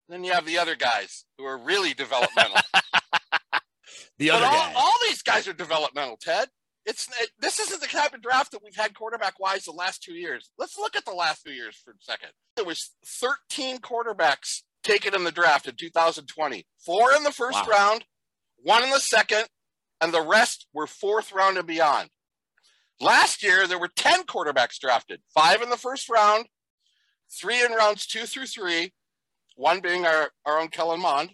[0.10, 2.58] Then you have the other guys who are really developmental.
[4.18, 4.76] the but other all, guys.
[4.78, 6.48] all these guys are developmental, Ted.
[6.86, 10.02] It's it, this isn't the type of draft that we've had quarterback wise the last
[10.02, 10.50] two years.
[10.58, 12.30] Let's look at the last two years for a second.
[12.56, 16.66] There was 13 quarterbacks taken in the draft in 2020.
[16.86, 17.72] Four in the first Wow.
[17.72, 18.06] round,
[18.58, 19.48] one in the second,
[20.02, 22.10] and the rest were fourth round and beyond.
[23.00, 26.48] Last year, there were 10 quarterbacks drafted, five in the first round,
[27.40, 28.94] three in rounds two through three,
[29.56, 31.32] one being our, our own Kellen Mond.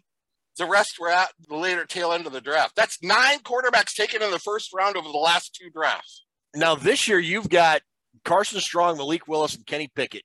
[0.58, 2.76] The rest were at the later tail end of the draft.
[2.76, 6.26] That's nine quarterbacks taken in the first round over the last two drafts.
[6.56, 7.82] Now this year you've got
[8.24, 10.24] Carson Strong, Malik Willis, and Kenny Pickett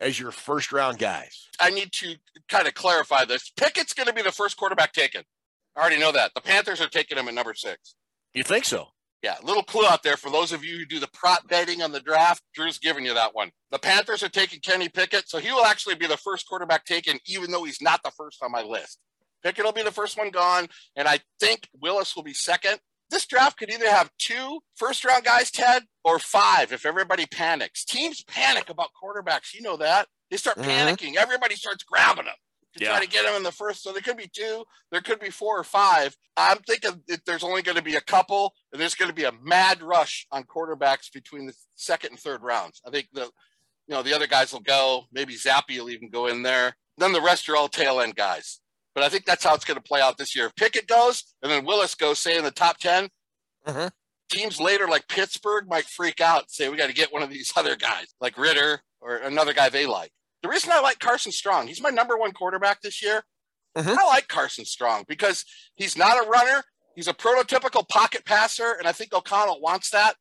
[0.00, 1.48] as your first round guys.
[1.60, 2.16] I need to
[2.48, 3.50] kind of clarify this.
[3.50, 5.22] Pickett's going to be the first quarterback taken.
[5.76, 6.32] I already know that.
[6.34, 7.94] The Panthers are taking him at number six.
[8.34, 8.88] You think so?
[9.22, 11.92] Yeah, little clue out there for those of you who do the prop betting on
[11.92, 12.42] the draft.
[12.54, 13.50] Drew's giving you that one.
[13.70, 17.18] The Panthers are taking Kenny Pickett, so he will actually be the first quarterback taken,
[17.26, 18.98] even though he's not the first on my list.
[19.42, 22.78] Pickett will be the first one gone, and I think Willis will be second.
[23.10, 27.84] This draft could either have two first round guys, Ted, or five if everybody panics.
[27.84, 29.52] Teams panic about quarterbacks.
[29.52, 30.08] You know that.
[30.30, 30.64] They start Mhm.
[30.64, 31.16] panicking.
[31.16, 32.36] Everybody starts grabbing them
[32.76, 32.90] to Yeah.
[32.90, 33.82] try to get them in the first.
[33.82, 36.16] So there could be two, there could be four or five.
[36.36, 39.24] I'm thinking that there's only going to be a couple, and there's going to be
[39.24, 42.80] a mad rush on quarterbacks between the second and third rounds.
[42.86, 43.30] I think the, you
[43.96, 45.06] know, the other guys will go.
[45.10, 46.76] Maybe Zappe will even go in there.
[46.96, 48.60] Then the rest are all tail end guys.
[49.00, 50.44] But I think that's how it's going to play out this year.
[50.44, 53.08] If Pickett goes, and then Willis goes, say in the top 10,
[53.66, 53.90] Mhm.
[54.28, 57.30] teams later like Pittsburgh might freak out and say, we got to get one of
[57.30, 60.12] these other guys, like Ridder or another guy they like.
[60.42, 63.24] The reason I like Carson Strong, he's my number one quarterback this year.
[63.74, 63.96] Mhm.
[63.98, 66.62] I like Carson Strong because he's not a runner.
[66.94, 70.16] He's a prototypical pocket passer, and I think O'Connell wants that.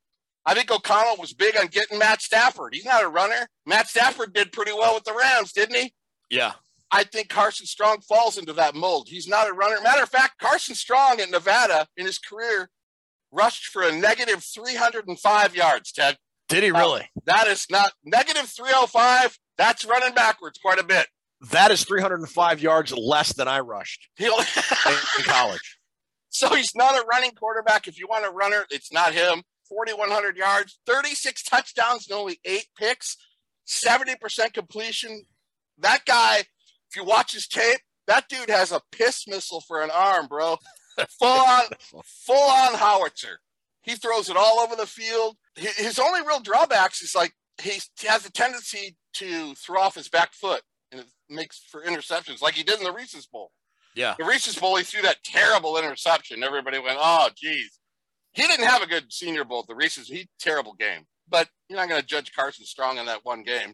[0.45, 2.73] I think O'Connell was big on getting Matt Stafford.
[2.73, 3.49] He's not a runner.
[3.65, 5.93] Matt Stafford did pretty well with the Rams, didn't he?
[6.29, 6.53] Yeah.
[6.91, 9.07] I think Carson Strong falls into that mold.
[9.09, 9.79] He's not a runner.
[9.81, 12.69] Matter of fact, Carson Strong at Nevada in his career
[13.31, 16.17] rushed for a negative 305 yards, Ted.
[16.47, 17.07] Did he really?
[17.25, 19.37] that is not negative 305.
[19.57, 21.05] That's running backwards quite a bit.
[21.51, 25.77] That is 305 yards less than I rushed in, in college.
[26.29, 27.87] so he's not a running quarterback.
[27.87, 29.43] If you want a runner, it's not him.
[29.69, 33.15] 4,100 yards, 36 touchdowns, and only eight picks,
[33.67, 35.23] 70% completion.
[35.77, 36.43] That guy,
[36.89, 40.57] if you watch his tape, that dude has a piss missile for an arm, bro.
[41.19, 41.63] Full on,
[42.03, 43.39] full on howitzer.
[43.83, 45.37] He throws it all over the field.
[45.55, 50.33] His only real drawbacks is like he has a tendency to throw off his back
[50.33, 53.51] foot and it makes for interceptions, like he did in the Reese's Bowl.
[53.95, 54.15] Yeah.
[54.17, 56.43] The Reese's Bowl, he threw that terrible interception.
[56.43, 57.79] Everybody went, "Oh, geez."
[58.33, 60.07] He didn't have a good Senior Bowl at the Reese's.
[60.07, 63.73] He terrible game, but you're not going to judge Carson Strong in that one game.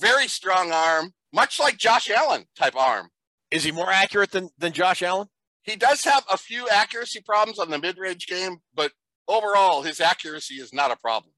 [0.00, 3.10] Very strong arm, much like Josh Allen type arm.
[3.50, 5.28] Is he more accurate than, than Josh Allen?
[5.62, 8.92] He does have a few accuracy problems on the mid-range game, but
[9.26, 11.32] overall, his accuracy is not a problem.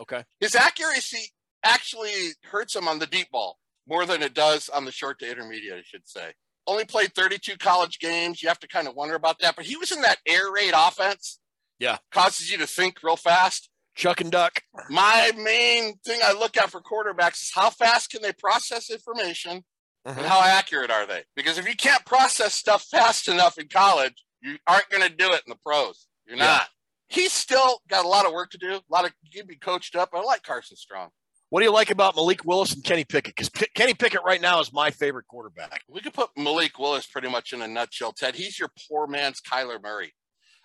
[0.00, 0.24] Okay.
[0.40, 4.92] His accuracy actually hurts him on the deep ball more than it does on the
[4.92, 6.32] short to intermediate, I should say.
[6.66, 8.42] Only played 32 college games.
[8.42, 10.72] You have to kind of wonder about that, but he was in that air raid
[10.74, 11.40] offense.
[11.78, 11.98] Yeah.
[12.12, 13.68] Causes you to think real fast.
[13.94, 14.60] Chuck and Duck.
[14.90, 19.64] My main thing I look at for quarterbacks is how fast can they process information
[20.04, 20.26] and mm-hmm.
[20.26, 21.24] how accurate are they?
[21.36, 25.26] Because if you can't process stuff fast enough in college, you aren't going to do
[25.32, 26.06] it in the pros.
[26.26, 26.44] You're Yeah.
[26.44, 26.68] not.
[27.08, 28.76] He's still got a lot of work to do.
[28.76, 30.10] A lot of he'd be coached up.
[30.14, 31.10] I like Carson Strong.
[31.50, 33.36] What do you like about Malik Willis and Kenny Pickett?
[33.36, 35.82] Because P- Kenny Pickett right now is my favorite quarterback.
[35.86, 38.34] We could put Malik Willis pretty much in a nutshell, Ted.
[38.34, 40.14] He's your poor man's Kyler Murray.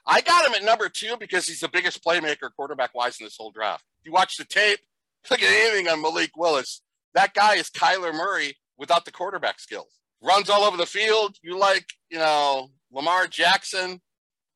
[0.08, 3.36] I got him at number two because he's the biggest playmaker quarterback wise in this
[3.38, 3.84] whole draft.
[4.02, 4.80] If you watch the tape,
[5.30, 6.82] look at anything on Malik Willis.
[7.14, 10.00] That guy is Kyler Murray without the quarterback skills.
[10.22, 11.36] Runs all over the field.
[11.44, 14.02] You like, you know, Lamar Jackson.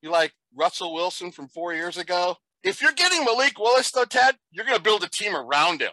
[0.02, 2.38] You like Russell Wilson from four years ago.
[2.64, 5.92] If you're getting Malik Willis, though, Ted, you're going to build a team around him.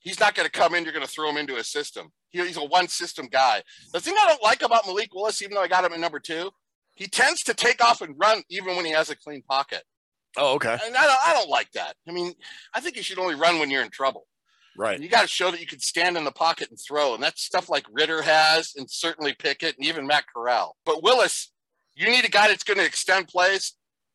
[0.00, 2.08] He's not going to come in, you're going to throw him into a system.
[2.30, 3.62] He- He's a one system guy.
[3.92, 6.18] The thing I don't like about Malik Willis, even though I got him at number
[6.20, 6.50] two,
[6.96, 9.82] he tends to take off and run even when he has a clean pocket.
[10.36, 10.72] Oh, okay.
[10.72, 11.94] And I don't, I don't like that.
[12.08, 12.34] I mean,
[12.74, 14.26] I think you should only run when you're in trouble.
[14.76, 15.00] Right.
[15.00, 17.14] You got to show that you can stand in the pocket and throw.
[17.14, 20.76] And that's stuff like Ridder has, and certainly Pickett, and even Matt Corral.
[20.84, 21.52] But Willis,
[21.94, 23.74] you need a guy that's going to extend plays.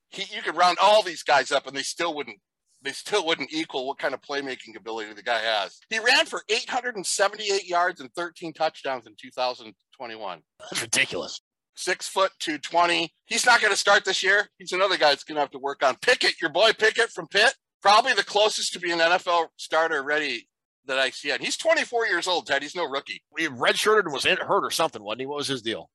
[0.09, 2.37] He, you could round all these guys up, and they still wouldn't.
[2.83, 5.79] They still wouldn't equal what kind of playmaking ability the guy has.
[5.91, 10.41] He ran for 878 yards and 13 touchdowns in 2021.
[10.59, 11.41] That's ridiculous.
[11.81, 13.11] Six foot 220.
[13.25, 14.47] He's not going to start this year.
[14.59, 15.95] He's another guy that's going to have to work on.
[16.01, 20.47] Pickett, your boy Pickett from Pitt, probably the closest to be an NFL starter ready
[20.85, 21.31] that I see.
[21.31, 22.61] And he's 24 years old, Ted.
[22.61, 23.23] He's no rookie.
[23.35, 25.25] He redshirted and was hurt or something, wasn't he?
[25.25, 25.89] What was his deal?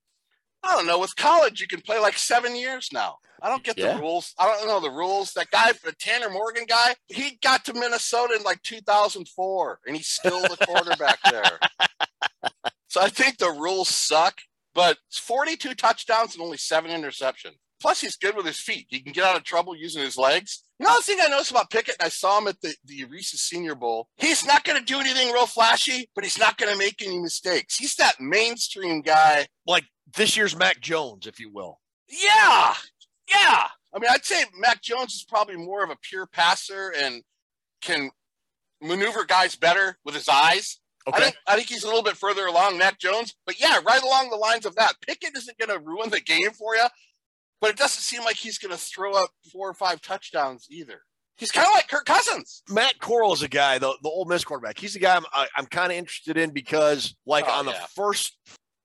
[0.64, 0.99] I don't know.
[0.99, 3.18] With college, you can play like seven years now.
[3.40, 3.94] I don't get Yeah.
[3.94, 4.35] the rules.
[4.40, 5.35] I don't know the rules.
[5.35, 10.09] That guy, the Tanner Morgan guy, he got to Minnesota in like 2004, and he's
[10.09, 11.61] still the quarterback there.
[12.88, 14.38] So I think the rules suck.
[14.76, 17.56] But it's 42 touchdowns and only seven interceptions.
[17.80, 18.86] Plus, he's good with his feet.
[18.90, 20.62] He can get out of trouble using his legs.
[20.78, 23.74] Know thing I noticed about Pickett, and I saw him at the, the Reese's Senior
[23.74, 24.08] Bowl.
[24.16, 27.18] He's not going to do anything real flashy, but he's not going to make any
[27.18, 27.76] mistakes.
[27.78, 29.46] He's that mainstream guy.
[29.66, 29.84] Like
[30.14, 31.80] this year's Mac Jones, if you will.
[32.08, 32.74] Yeah,
[33.30, 33.68] yeah.
[33.94, 37.22] I mean, I'd say Mac Jones is probably more of a pure passer and
[37.80, 38.10] can
[38.82, 40.80] maneuver guys better with his eyes.
[41.14, 43.35] I think I think he's a little bit further along, Mac Jones.
[43.47, 44.95] But yeah, right along the lines of that.
[45.07, 46.87] Pickett isn't going to ruin the game for you,
[47.61, 51.03] but it doesn't seem like he's going to throw up four or five touchdowns either.
[51.38, 52.62] He's kind of like Kirk Cousins.
[52.71, 54.79] Matt Corral is a guy, the, the Ole Miss quarterback.
[54.79, 57.75] He's a guy I'm, I, I'm kind of interested in because, like, Oh, on the
[57.95, 58.38] first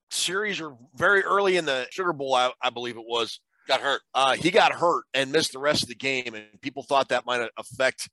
[0.09, 4.01] series or very early in the Sugar Bowl, I, I believe it was, Got hurt.
[4.13, 7.25] uh, he got hurt and missed the rest of the game, and people thought that
[7.25, 8.09] might affect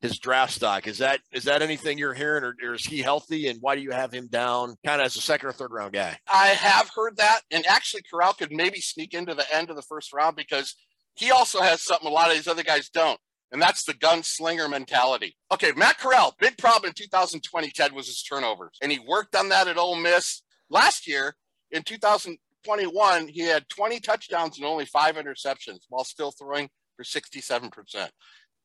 [0.00, 0.86] his draft stock.
[0.86, 3.48] Is that is that anything you're hearing, or, or is he healthy?
[3.48, 5.92] And why do you have him down, kind of as a second or third round
[5.92, 6.18] guy?
[6.32, 9.82] I have heard that, and actually, Corral could maybe sneak into the end of the
[9.82, 10.74] first round because
[11.14, 13.20] he also has something a lot of these other guys don't,
[13.52, 15.36] and that's the gunslinger mentality.
[15.52, 19.50] Okay, Matt Corral, big problem in 2020, Ted, was his turnovers, and he worked on
[19.50, 21.34] that at Ole Miss last year.
[21.72, 28.08] In 2021, he had 20 touchdowns and only five interceptions while still throwing for 67%.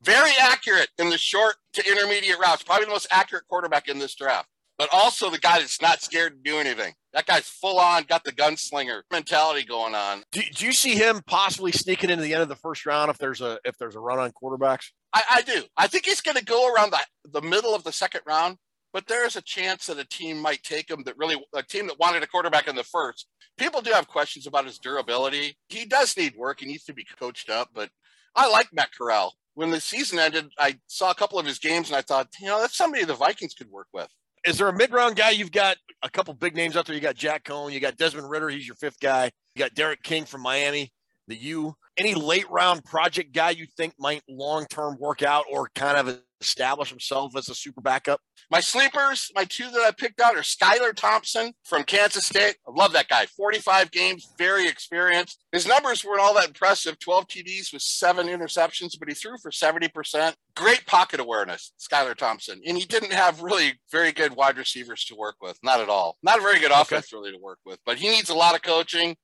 [0.06, 4.16] Very accurate in the short to intermediate routes, probably the most accurate quarterback in this
[4.16, 6.94] draft but also the guy that's not scared to do anything.
[7.14, 10.24] That guy's full on, got the gunslinger mentality going on.
[10.32, 13.18] Do, do you see him possibly sneaking into the end of the first round if
[13.18, 14.88] there's a if there's a run on quarterbacks?
[15.14, 15.64] I, I do.
[15.78, 17.00] I think he's going to go around the,
[17.32, 18.58] the middle of the second round,
[18.92, 21.88] but there is a chance that a team might take him that really, a team
[21.88, 23.28] that wanted a quarterback in the first.
[23.58, 25.58] People do have questions about his durability.
[25.70, 26.60] He does need work.
[26.60, 27.90] He needs to be coached up, but
[28.36, 29.34] I like Matt Corral.
[29.56, 32.48] When the season ended, I saw a couple of his games and I thought, you
[32.48, 34.08] know, that's somebody the Vikings could work with.
[34.46, 35.32] Is there a mid round guy?
[35.32, 36.96] You've got a couple big names out there.
[36.96, 39.32] You got Jack Coan, you got Desmond Ridder, he's your fifth guy.
[39.56, 40.92] You got D'Eriq King from Miami,
[41.28, 41.76] the U.
[41.98, 46.22] Any late round project guy you think might long term work out or kind of
[46.42, 48.20] establish himself as a super backup?
[48.52, 52.58] My sleepers, my two that I picked out are Skylar Thompson from Kansas State.
[52.68, 53.26] I love that guy.
[53.26, 55.44] 45 games, very experienced.
[55.52, 59.52] His numbers weren't all that impressive 12 TDs with seven interceptions, but he threw for
[59.52, 60.36] 70%.
[60.56, 62.62] Great pocket awareness, Skylar Thompson.
[62.66, 65.58] And he didn't have really very good wide receivers to work with.
[65.64, 66.18] Not at all.
[66.22, 68.62] Not a very good offense, really, to work with, but he needs a lot of
[68.62, 69.16] coaching.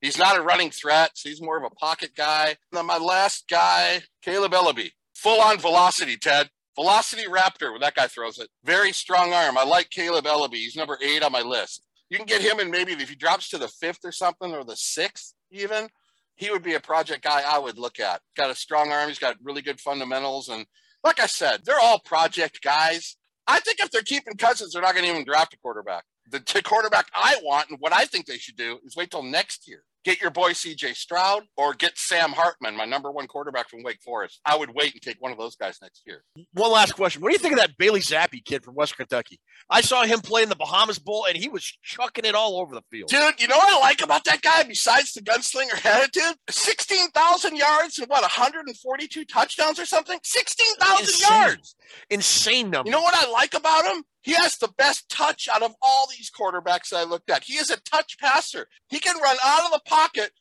[0.00, 2.48] He's not a running threat, so he's more of a pocket guy.
[2.48, 4.90] And then my last guy, Kaleb Eleby.
[5.16, 6.50] Full on velocity, Ted.
[6.76, 8.48] Velocity Raptor, when that guy throws it.
[8.64, 9.58] Very strong arm.
[9.58, 10.54] I like Kaleb Eleby.
[10.54, 11.82] He's number eight on my list.
[12.08, 14.64] You can get him in maybe if he drops to the fifth or something, or
[14.64, 15.88] the sixth even,
[16.36, 18.22] he would be a project guy I would look at.
[18.36, 19.08] Got a strong arm.
[19.08, 20.48] He's got really good fundamentals.
[20.48, 20.66] And
[21.02, 23.16] like I said, they're all project guys.
[23.46, 26.04] I think if they're keeping Cousins, they're not going to even draft a quarterback.
[26.30, 29.22] The t- quarterback I want and what I think they should do is wait till
[29.22, 29.82] next year.
[30.04, 34.00] Get your boy CJ Stroud or get Sam Hartman, my number one quarterback from Wake
[34.02, 34.40] Forest.
[34.46, 36.22] I would wait and take one of those guys next year.
[36.52, 37.20] One last question.
[37.20, 39.40] What do you think of that Bailey Zappe kid from West Kentucky?
[39.68, 42.74] I saw him play in the Bahamas Bowl and he was chucking it all over
[42.74, 43.10] the field.
[43.10, 46.36] Dude, you know what I like about that guy besides the gunslinger attitude?
[46.48, 50.18] 16,000 yards and what, 142 touchdowns or something?
[50.22, 51.36] 16,000 Insane.
[51.36, 51.76] yards.
[52.08, 52.88] Insane number.
[52.88, 54.02] You know what I like about him?
[54.22, 57.44] He has the best touch out of all these quarterbacks I looked at.
[57.44, 58.66] He is a touch passer.
[58.88, 60.32] He can run out of the pocket.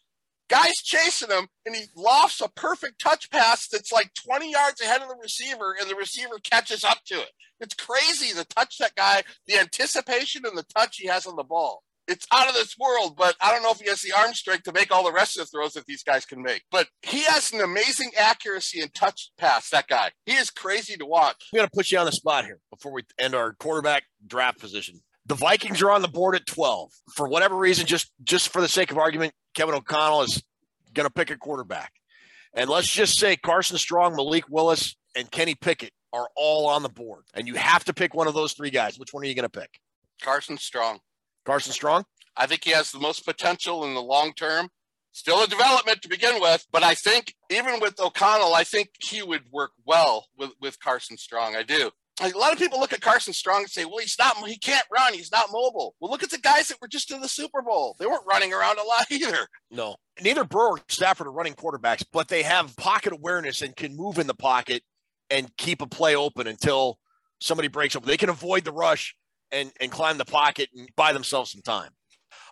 [0.50, 5.02] Guys chasing him, and he lofts a perfect touch pass that's like 20 yards ahead
[5.02, 7.32] of the receiver, and the receiver catches up to it.
[7.60, 11.44] It's crazy the touch that guy, the anticipation and the touch he has on the
[11.44, 11.84] ball.
[12.08, 14.64] It's out of this world, but I don't know if he has the arm strength
[14.64, 16.64] to make all the rest of the throws that these guys can make.
[16.72, 20.12] But he has an amazing accuracy and touch pass, that guy.
[20.26, 21.50] He is crazy to watch.
[21.54, 24.60] I'm going to put you on the spot here before we end our quarterback draft
[24.60, 25.02] position.
[25.26, 26.92] The Vikings are on the board at 12.
[27.14, 30.42] For whatever reason, just just for the sake of argument, Kevin O'Connell is
[30.94, 31.92] going to pick a quarterback.
[32.54, 36.90] And let's just say Carson Strong, Malik Willis, and Kenny Pickett are all on the
[36.90, 37.24] board.
[37.34, 38.98] And you have to pick one of those three guys.
[38.98, 39.80] Which one are you going to pick?
[40.22, 41.00] Carson Strong.
[41.48, 42.04] Carson Strong?
[42.36, 44.68] I think he has the most potential in the long term.
[45.14, 49.24] Still a development to begin with, but I think even with O'Connell, I think he
[49.24, 51.56] would work well with, with Carson Strong.
[51.56, 51.90] I do.
[52.20, 54.36] A lot of people look at Carson Strong and say, "Well, he's not.
[54.48, 55.14] He can't run.
[55.14, 57.96] He's not mobile." Well, look at the guys that were just in the Super Bowl.
[57.98, 59.48] They weren't running around a lot either.
[59.72, 59.96] No.
[60.22, 64.20] Neither Burrow or Stafford are running quarterbacks, but they have pocket awareness and can move
[64.20, 64.84] in the pocket
[65.30, 67.00] and keep a play open until
[67.40, 68.04] somebody breaks up.
[68.04, 69.16] They can avoid the rush
[69.52, 71.92] and, and climb the pocket and buy themselves some time.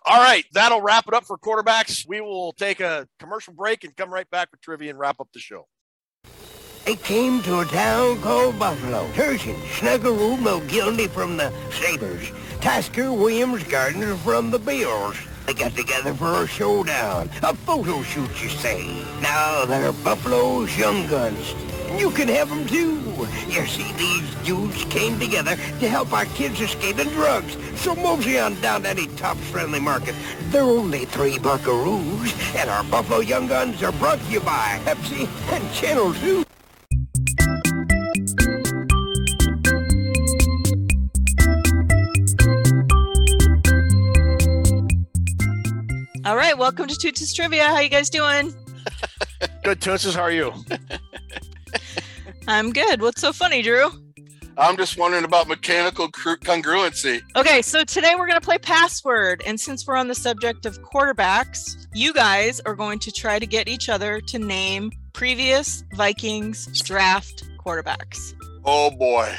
[0.04, 2.06] All right, that'll wrap it up for quarterbacks.
[2.06, 5.28] We will take a commercial break and come right back with trivia and wrap up
[5.32, 5.66] the show.
[6.86, 9.08] It came to a town called Buffalo.
[9.08, 12.30] Turgeon, Snuggeroo, McGildy from the Sabres.
[12.60, 15.16] Tasker, Williams, Gardner from the Bills.
[15.46, 19.04] They got together for a showdown, a photo shoot, you say.
[19.20, 21.54] Now they're Buffalo's Young Guns.
[21.94, 23.00] You can have them too.
[23.48, 27.56] You see, these dudes came together to help our kids escape the drugs.
[27.76, 30.14] So mosey on down to any top-friendly market.
[30.50, 35.28] They're only three buckaroos, and our Buffalo Young Guns are brought to you by Pepsi
[35.52, 36.44] and Channel 2.
[46.26, 47.64] All right, welcome to Toots Trivia.
[47.64, 48.52] How you guys doing?
[49.62, 50.16] Good, Toonses.
[50.16, 50.52] How are you?
[52.48, 53.00] I'm good.
[53.00, 53.90] What's so funny, Drew?
[54.58, 57.20] I'm just wondering about mechanical congruency.
[57.36, 59.42] Okay, so today we're going to play password.
[59.44, 63.46] And since we're on the subject of quarterbacks, you guys are going to try to
[63.46, 68.34] get each other to name previous Vikings draft quarterbacks.
[68.64, 69.34] Oh boy.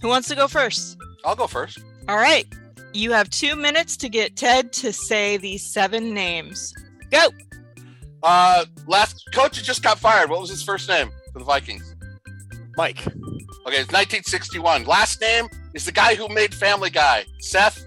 [0.00, 0.96] Who wants to go first?
[1.24, 1.78] I'll go first.
[2.08, 2.46] All right.
[2.92, 6.74] You have two minutes to get Ted to say these seven names.
[7.10, 7.28] Go.
[8.22, 10.28] Uh, last coach just got fired.
[10.28, 11.94] What was his first name for the Vikings?
[12.78, 13.06] Mike.
[13.06, 14.84] Okay, it's 1961.
[14.84, 17.26] Last name is the guy who made Family Guy.
[17.40, 17.84] Seth.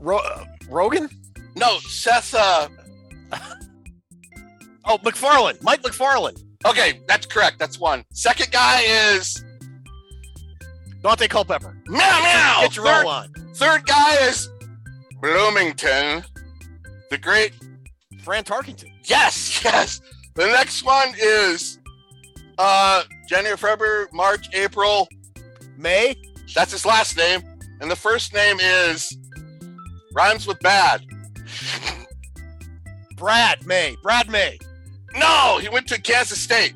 [0.00, 1.08] Ro- uh, Rogan?
[1.56, 2.34] No, Seth.
[2.34, 2.68] Uh,
[4.84, 5.62] oh, McFarland.
[5.62, 6.44] Mike McFarland.
[6.66, 7.58] Okay, that's correct.
[7.58, 8.04] That's one.
[8.12, 9.42] Second guy is
[11.02, 11.74] Dante Culpepper.
[11.86, 12.58] Meow meow.
[12.60, 13.32] Get your third, roll on.
[13.54, 14.50] Third guy is
[15.22, 16.22] Bloomington,
[17.10, 17.54] the great
[18.22, 18.90] Fran Tarkenton.
[19.04, 20.02] Yes, yes.
[20.34, 21.79] The next one is
[22.60, 25.08] uh January, February, March, April,
[25.76, 26.14] May.
[26.54, 27.42] That's his last name.
[27.80, 29.16] And the first name is
[30.12, 31.04] rhymes with bad.
[33.16, 33.96] Brad May.
[34.02, 34.58] Brad May.
[35.14, 36.74] No, he went to Kansas State.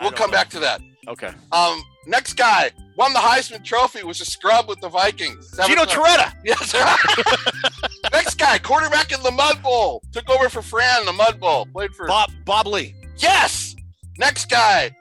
[0.00, 0.36] We'll come know.
[0.36, 0.80] back to that.
[1.08, 1.30] Okay.
[1.52, 4.04] Um, next guy won the Heisman Trophy.
[4.04, 5.50] Was a scrub with the Vikings.
[5.66, 6.32] Gino Torretta.
[6.44, 6.74] Yes.
[8.12, 11.66] next guy, quarterback in the Mud Bowl, took over for Fran in the Mud Bowl.
[11.66, 12.94] Played for Bob Bob Lee.
[13.16, 13.71] Yes.
[14.18, 14.94] Next guy,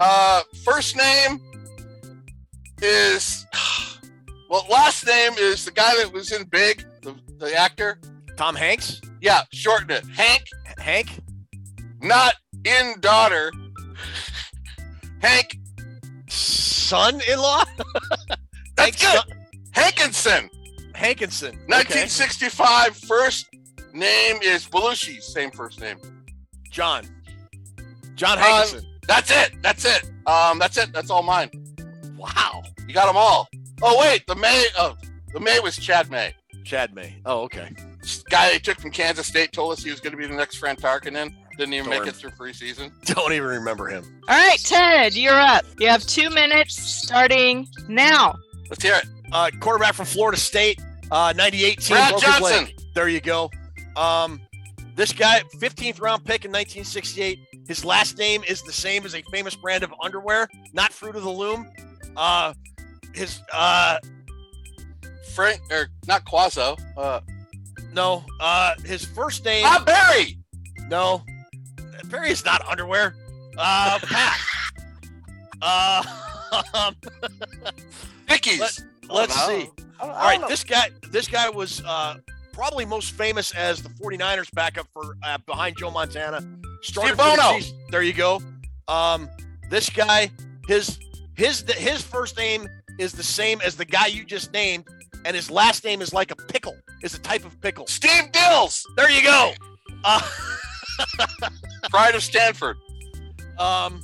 [0.00, 1.40] uh, first name
[2.80, 3.46] is
[4.50, 7.98] well, last name is the guy that was in Big, the, the actor.
[8.36, 9.00] Tom Hanks.
[9.20, 10.04] Yeah, shorten it.
[10.14, 10.44] Hank.
[10.78, 11.20] Hank.
[12.00, 12.34] Not
[12.64, 13.52] in daughter.
[15.20, 15.58] Hank.
[16.28, 17.64] Son-in-law.
[18.76, 19.34] That's good.
[19.72, 20.50] Hankinson.
[20.94, 21.54] Hankinson.
[21.66, 22.96] 1965.
[22.96, 23.46] First
[23.92, 25.22] name is Belushi.
[25.22, 25.98] Same first name.
[26.70, 27.04] John.
[28.16, 29.52] John Um, that's it.
[29.62, 30.10] That's it.
[30.26, 30.92] Um, that's it.
[30.92, 31.50] That's all mine.
[32.16, 32.62] wow.
[32.86, 33.48] You got them all.
[33.82, 34.66] Oh wait, the May.
[34.78, 34.96] Oh,
[35.32, 36.34] the May was Chad May.
[36.64, 37.16] Chad May.
[37.26, 37.68] Oh, okay.
[38.30, 40.56] Guy they took from Kansas State told us he was going to be the next
[40.56, 41.34] Fran Tarkenton.
[41.58, 42.00] Didn't even Darn.
[42.04, 42.90] make it through preseason.
[43.14, 44.20] Don't even remember him.
[44.28, 45.64] All right, Ted, you're up.
[45.78, 48.36] You have two minutes starting now.
[48.70, 49.04] Let's hear it.
[49.32, 51.96] Uh, quarterback from Florida State, uh, 98 team.
[51.96, 52.42] Brad Johnson.
[52.64, 52.74] leg.
[52.94, 53.50] There you go.
[53.96, 54.40] Um,
[54.94, 57.38] this guy, 15th round pick in 1968.
[57.68, 61.22] His last name is the same as a famous brand of underwear, not Fruit of
[61.22, 61.68] the Loom.
[62.16, 62.54] Uh,
[63.14, 63.98] his uh,
[65.34, 66.78] Frank or not Quazo.
[66.96, 67.20] Uh,
[67.92, 69.62] no, uh, his first name.
[69.64, 70.38] Bob Barry.
[70.88, 71.22] No,
[72.06, 73.14] Barry is not underwear.
[73.56, 74.38] Uh, Pat.
[75.62, 76.02] uh,
[76.74, 76.96] um,
[78.28, 78.84] Dickies.
[79.08, 79.64] Let, us I see.
[79.64, 79.70] know.
[80.00, 82.16] I don't- I All right, this guy, this guy was uh,
[82.52, 86.40] probably most famous as the 49ers backup for uh, behind Joe Montana.
[86.82, 87.58] Steve the Bono.
[87.58, 88.40] season- There you go.
[88.88, 89.28] Um,
[89.70, 90.30] this guy,
[90.66, 90.98] his
[91.36, 92.68] his his first name
[92.98, 94.84] is the same as the guy you just named,
[95.24, 96.76] and his last name is like a pickle.
[97.02, 97.86] Is a type of pickle.
[97.86, 98.82] Steve Dils.
[98.96, 99.52] There you go.
[100.04, 100.20] Uh,
[101.90, 102.76] Pride of Stanford.
[103.58, 104.02] Um,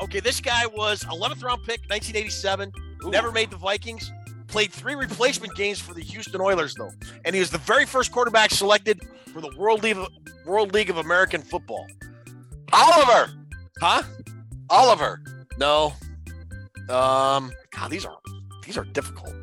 [0.00, 2.72] okay, this guy was 11th round pick, 1987.
[3.04, 4.10] Never made the Vikings.
[4.46, 6.90] Played three replacement games for the Houston Oilers, though,
[7.24, 9.00] and he was the very first quarterback selected
[9.32, 10.08] for the World League of,
[10.46, 11.86] World League of American Football.
[12.72, 13.32] Oliver.
[13.80, 14.02] Huh?
[14.68, 15.22] Oliver.
[15.58, 15.92] No.
[16.88, 17.52] Um.
[17.70, 18.16] God, these are
[18.64, 19.34] these are difficult.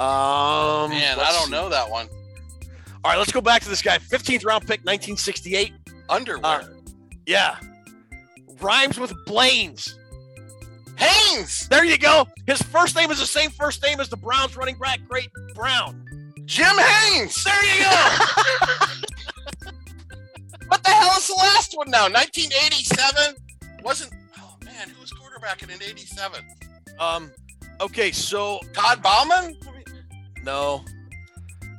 [0.00, 0.90] Um.
[0.90, 1.50] Man, I don't see.
[1.50, 2.08] know that one.
[3.02, 3.98] All right, let's go back to this guy.
[3.98, 5.72] 15th round pick, 1968.
[6.08, 6.44] Underwear.
[6.44, 6.64] Uh,
[7.26, 7.56] yeah.
[8.60, 9.98] Rhymes with Blaines.
[10.96, 11.66] Haynes.
[11.68, 12.26] There you go.
[12.46, 16.06] His first name is the same first name as the Browns running back, Great Brown.
[16.44, 17.42] Jim Haynes.
[17.42, 18.16] There you go.
[21.00, 22.04] Hell is the last one now?
[22.10, 23.34] 1987?
[23.82, 24.12] Wasn't.
[24.38, 26.44] Oh man, who was quarterbacking in '87?
[26.98, 27.30] um.
[27.80, 29.56] Okay, so Todd Bauman?
[30.44, 30.84] no.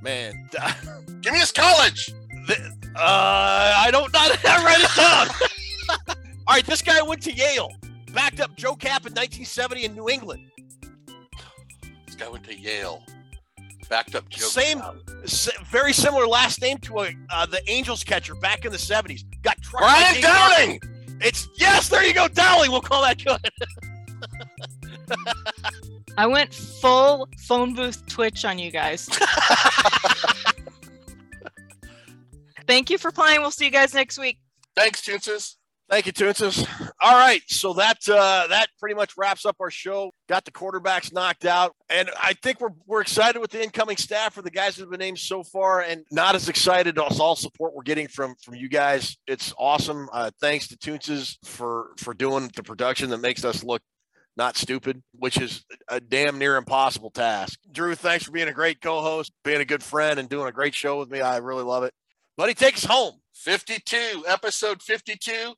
[0.01, 0.49] Man,
[1.21, 2.07] give me his college.
[2.47, 2.55] The,
[2.95, 5.27] uh, I don't not write it down.
[6.47, 7.71] All right, this guy went to Yale,
[8.13, 10.49] backed up Joe Kapp in 1970 in New England.
[12.07, 13.03] This guy went to Yale,
[13.91, 14.45] backed up Joe.
[14.45, 14.81] Same,
[15.23, 19.23] s- very similar last name to a, uh, the Angels catcher back in the 70s.
[19.43, 20.69] Got trucked by Brian Dave Dowling.
[20.81, 21.17] Martin.
[21.21, 22.71] It's yes, there you go, Dowling.
[22.71, 23.37] We'll call that good.
[26.17, 29.07] I went full phone booth Twitch on you guys.
[32.67, 33.41] Thank you for playing.
[33.41, 34.39] We'll see you guys next week.
[34.75, 35.57] Thanks, Toonses.
[35.91, 36.65] Thank you, Toonses.
[37.01, 40.13] All right, so that uh, that pretty much wraps up our show.
[40.29, 44.33] Got the quarterbacks knocked out, and I think we're we're excited with the incoming staff
[44.33, 47.35] for the guys that have been named so far, and not as excited as all
[47.35, 49.17] support we're getting from from you guys.
[49.27, 50.07] It's awesome.
[50.13, 53.81] Uh, thanks to Toonses for for doing the production that makes us look
[54.37, 57.59] not stupid, which is a damn near impossible task.
[57.69, 60.73] Drew, thanks for being a great co-host, being a good friend, and doing a great
[60.73, 61.19] show with me.
[61.19, 61.93] I really love it.
[62.37, 63.15] Buddy, take us home.
[63.33, 65.53] 52, episode 52.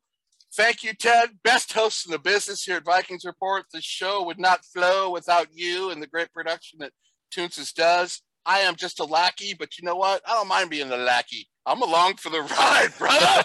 [0.56, 1.32] Thank you, Ted.
[1.44, 3.66] Best host in the business here at Vikings Report.
[3.74, 6.92] The show would not flow without you and the great production that
[7.36, 8.22] Toonses does.
[8.46, 10.22] I am just a lackey, but you know what?
[10.28, 11.48] I don't mind being a lackey.
[11.66, 13.44] I'm along for the ride, brother.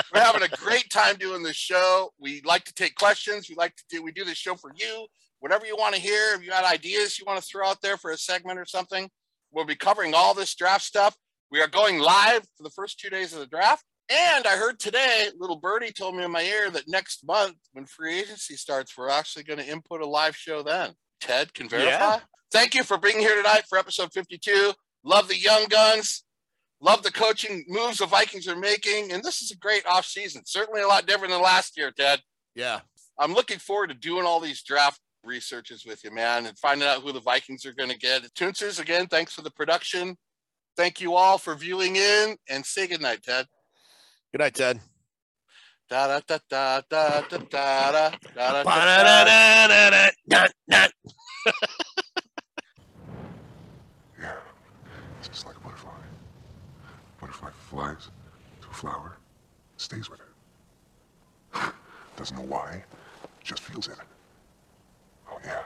[0.14, 2.12] We're having a great time doing this show.
[2.18, 3.50] We like to take questions.
[3.50, 5.06] We like to do we do this show for you.
[5.40, 7.98] Whatever you want to hear, if you got ideas you want to throw out there
[7.98, 9.10] for a segment or something,
[9.52, 11.14] we'll be covering all this draft stuff.
[11.50, 13.84] We are going live for the first two days of the draft.
[14.10, 17.84] And I heard today, little birdie told me in my ear that next month, when
[17.84, 20.92] free agency starts, we're actually going to input a live show then.
[21.20, 21.90] Ted can verify.
[21.90, 22.20] Yeah.
[22.50, 24.72] Thank you for being here tonight for episode 52.
[25.04, 26.24] Love the young guns.
[26.80, 29.12] Love the coaching moves the Vikings are making.
[29.12, 30.42] And this is a great off season.
[30.46, 32.20] Certainly a lot different than last year, Ted.
[32.54, 32.80] Yeah.
[33.18, 37.02] I'm looking forward to doing all these draft researches with you, man, and finding out
[37.02, 38.22] who the Vikings are going to get.
[38.34, 40.16] Toonses, again, thanks for the production.
[40.76, 43.46] Thank you all for viewing in and say goodnight, Ted.
[44.32, 44.80] Good night, Ted.
[45.88, 50.10] Da da da da da da da da da da Ba-da-da-da-da-da.
[55.18, 55.90] It's just like a butterfly.
[57.20, 58.10] Butterfly flies
[58.60, 59.16] to a flower,
[59.78, 60.26] stays with it.
[62.16, 62.84] Doesn't know why,
[63.42, 63.96] just feels it.
[65.30, 65.62] Oh yeah.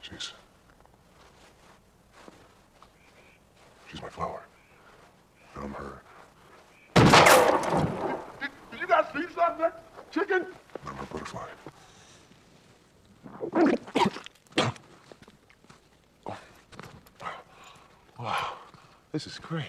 [0.00, 0.32] She's
[3.90, 4.42] She's my flower.
[5.56, 6.02] I'm her.
[8.40, 9.70] Did, did you guys see something?
[10.10, 10.46] Chicken?
[10.86, 11.46] I'm her butterfly.
[18.18, 18.52] Wow,
[19.10, 19.64] this is great.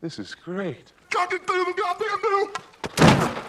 [0.00, 0.92] This is great.
[1.10, 3.45] Got to do the goddamn do.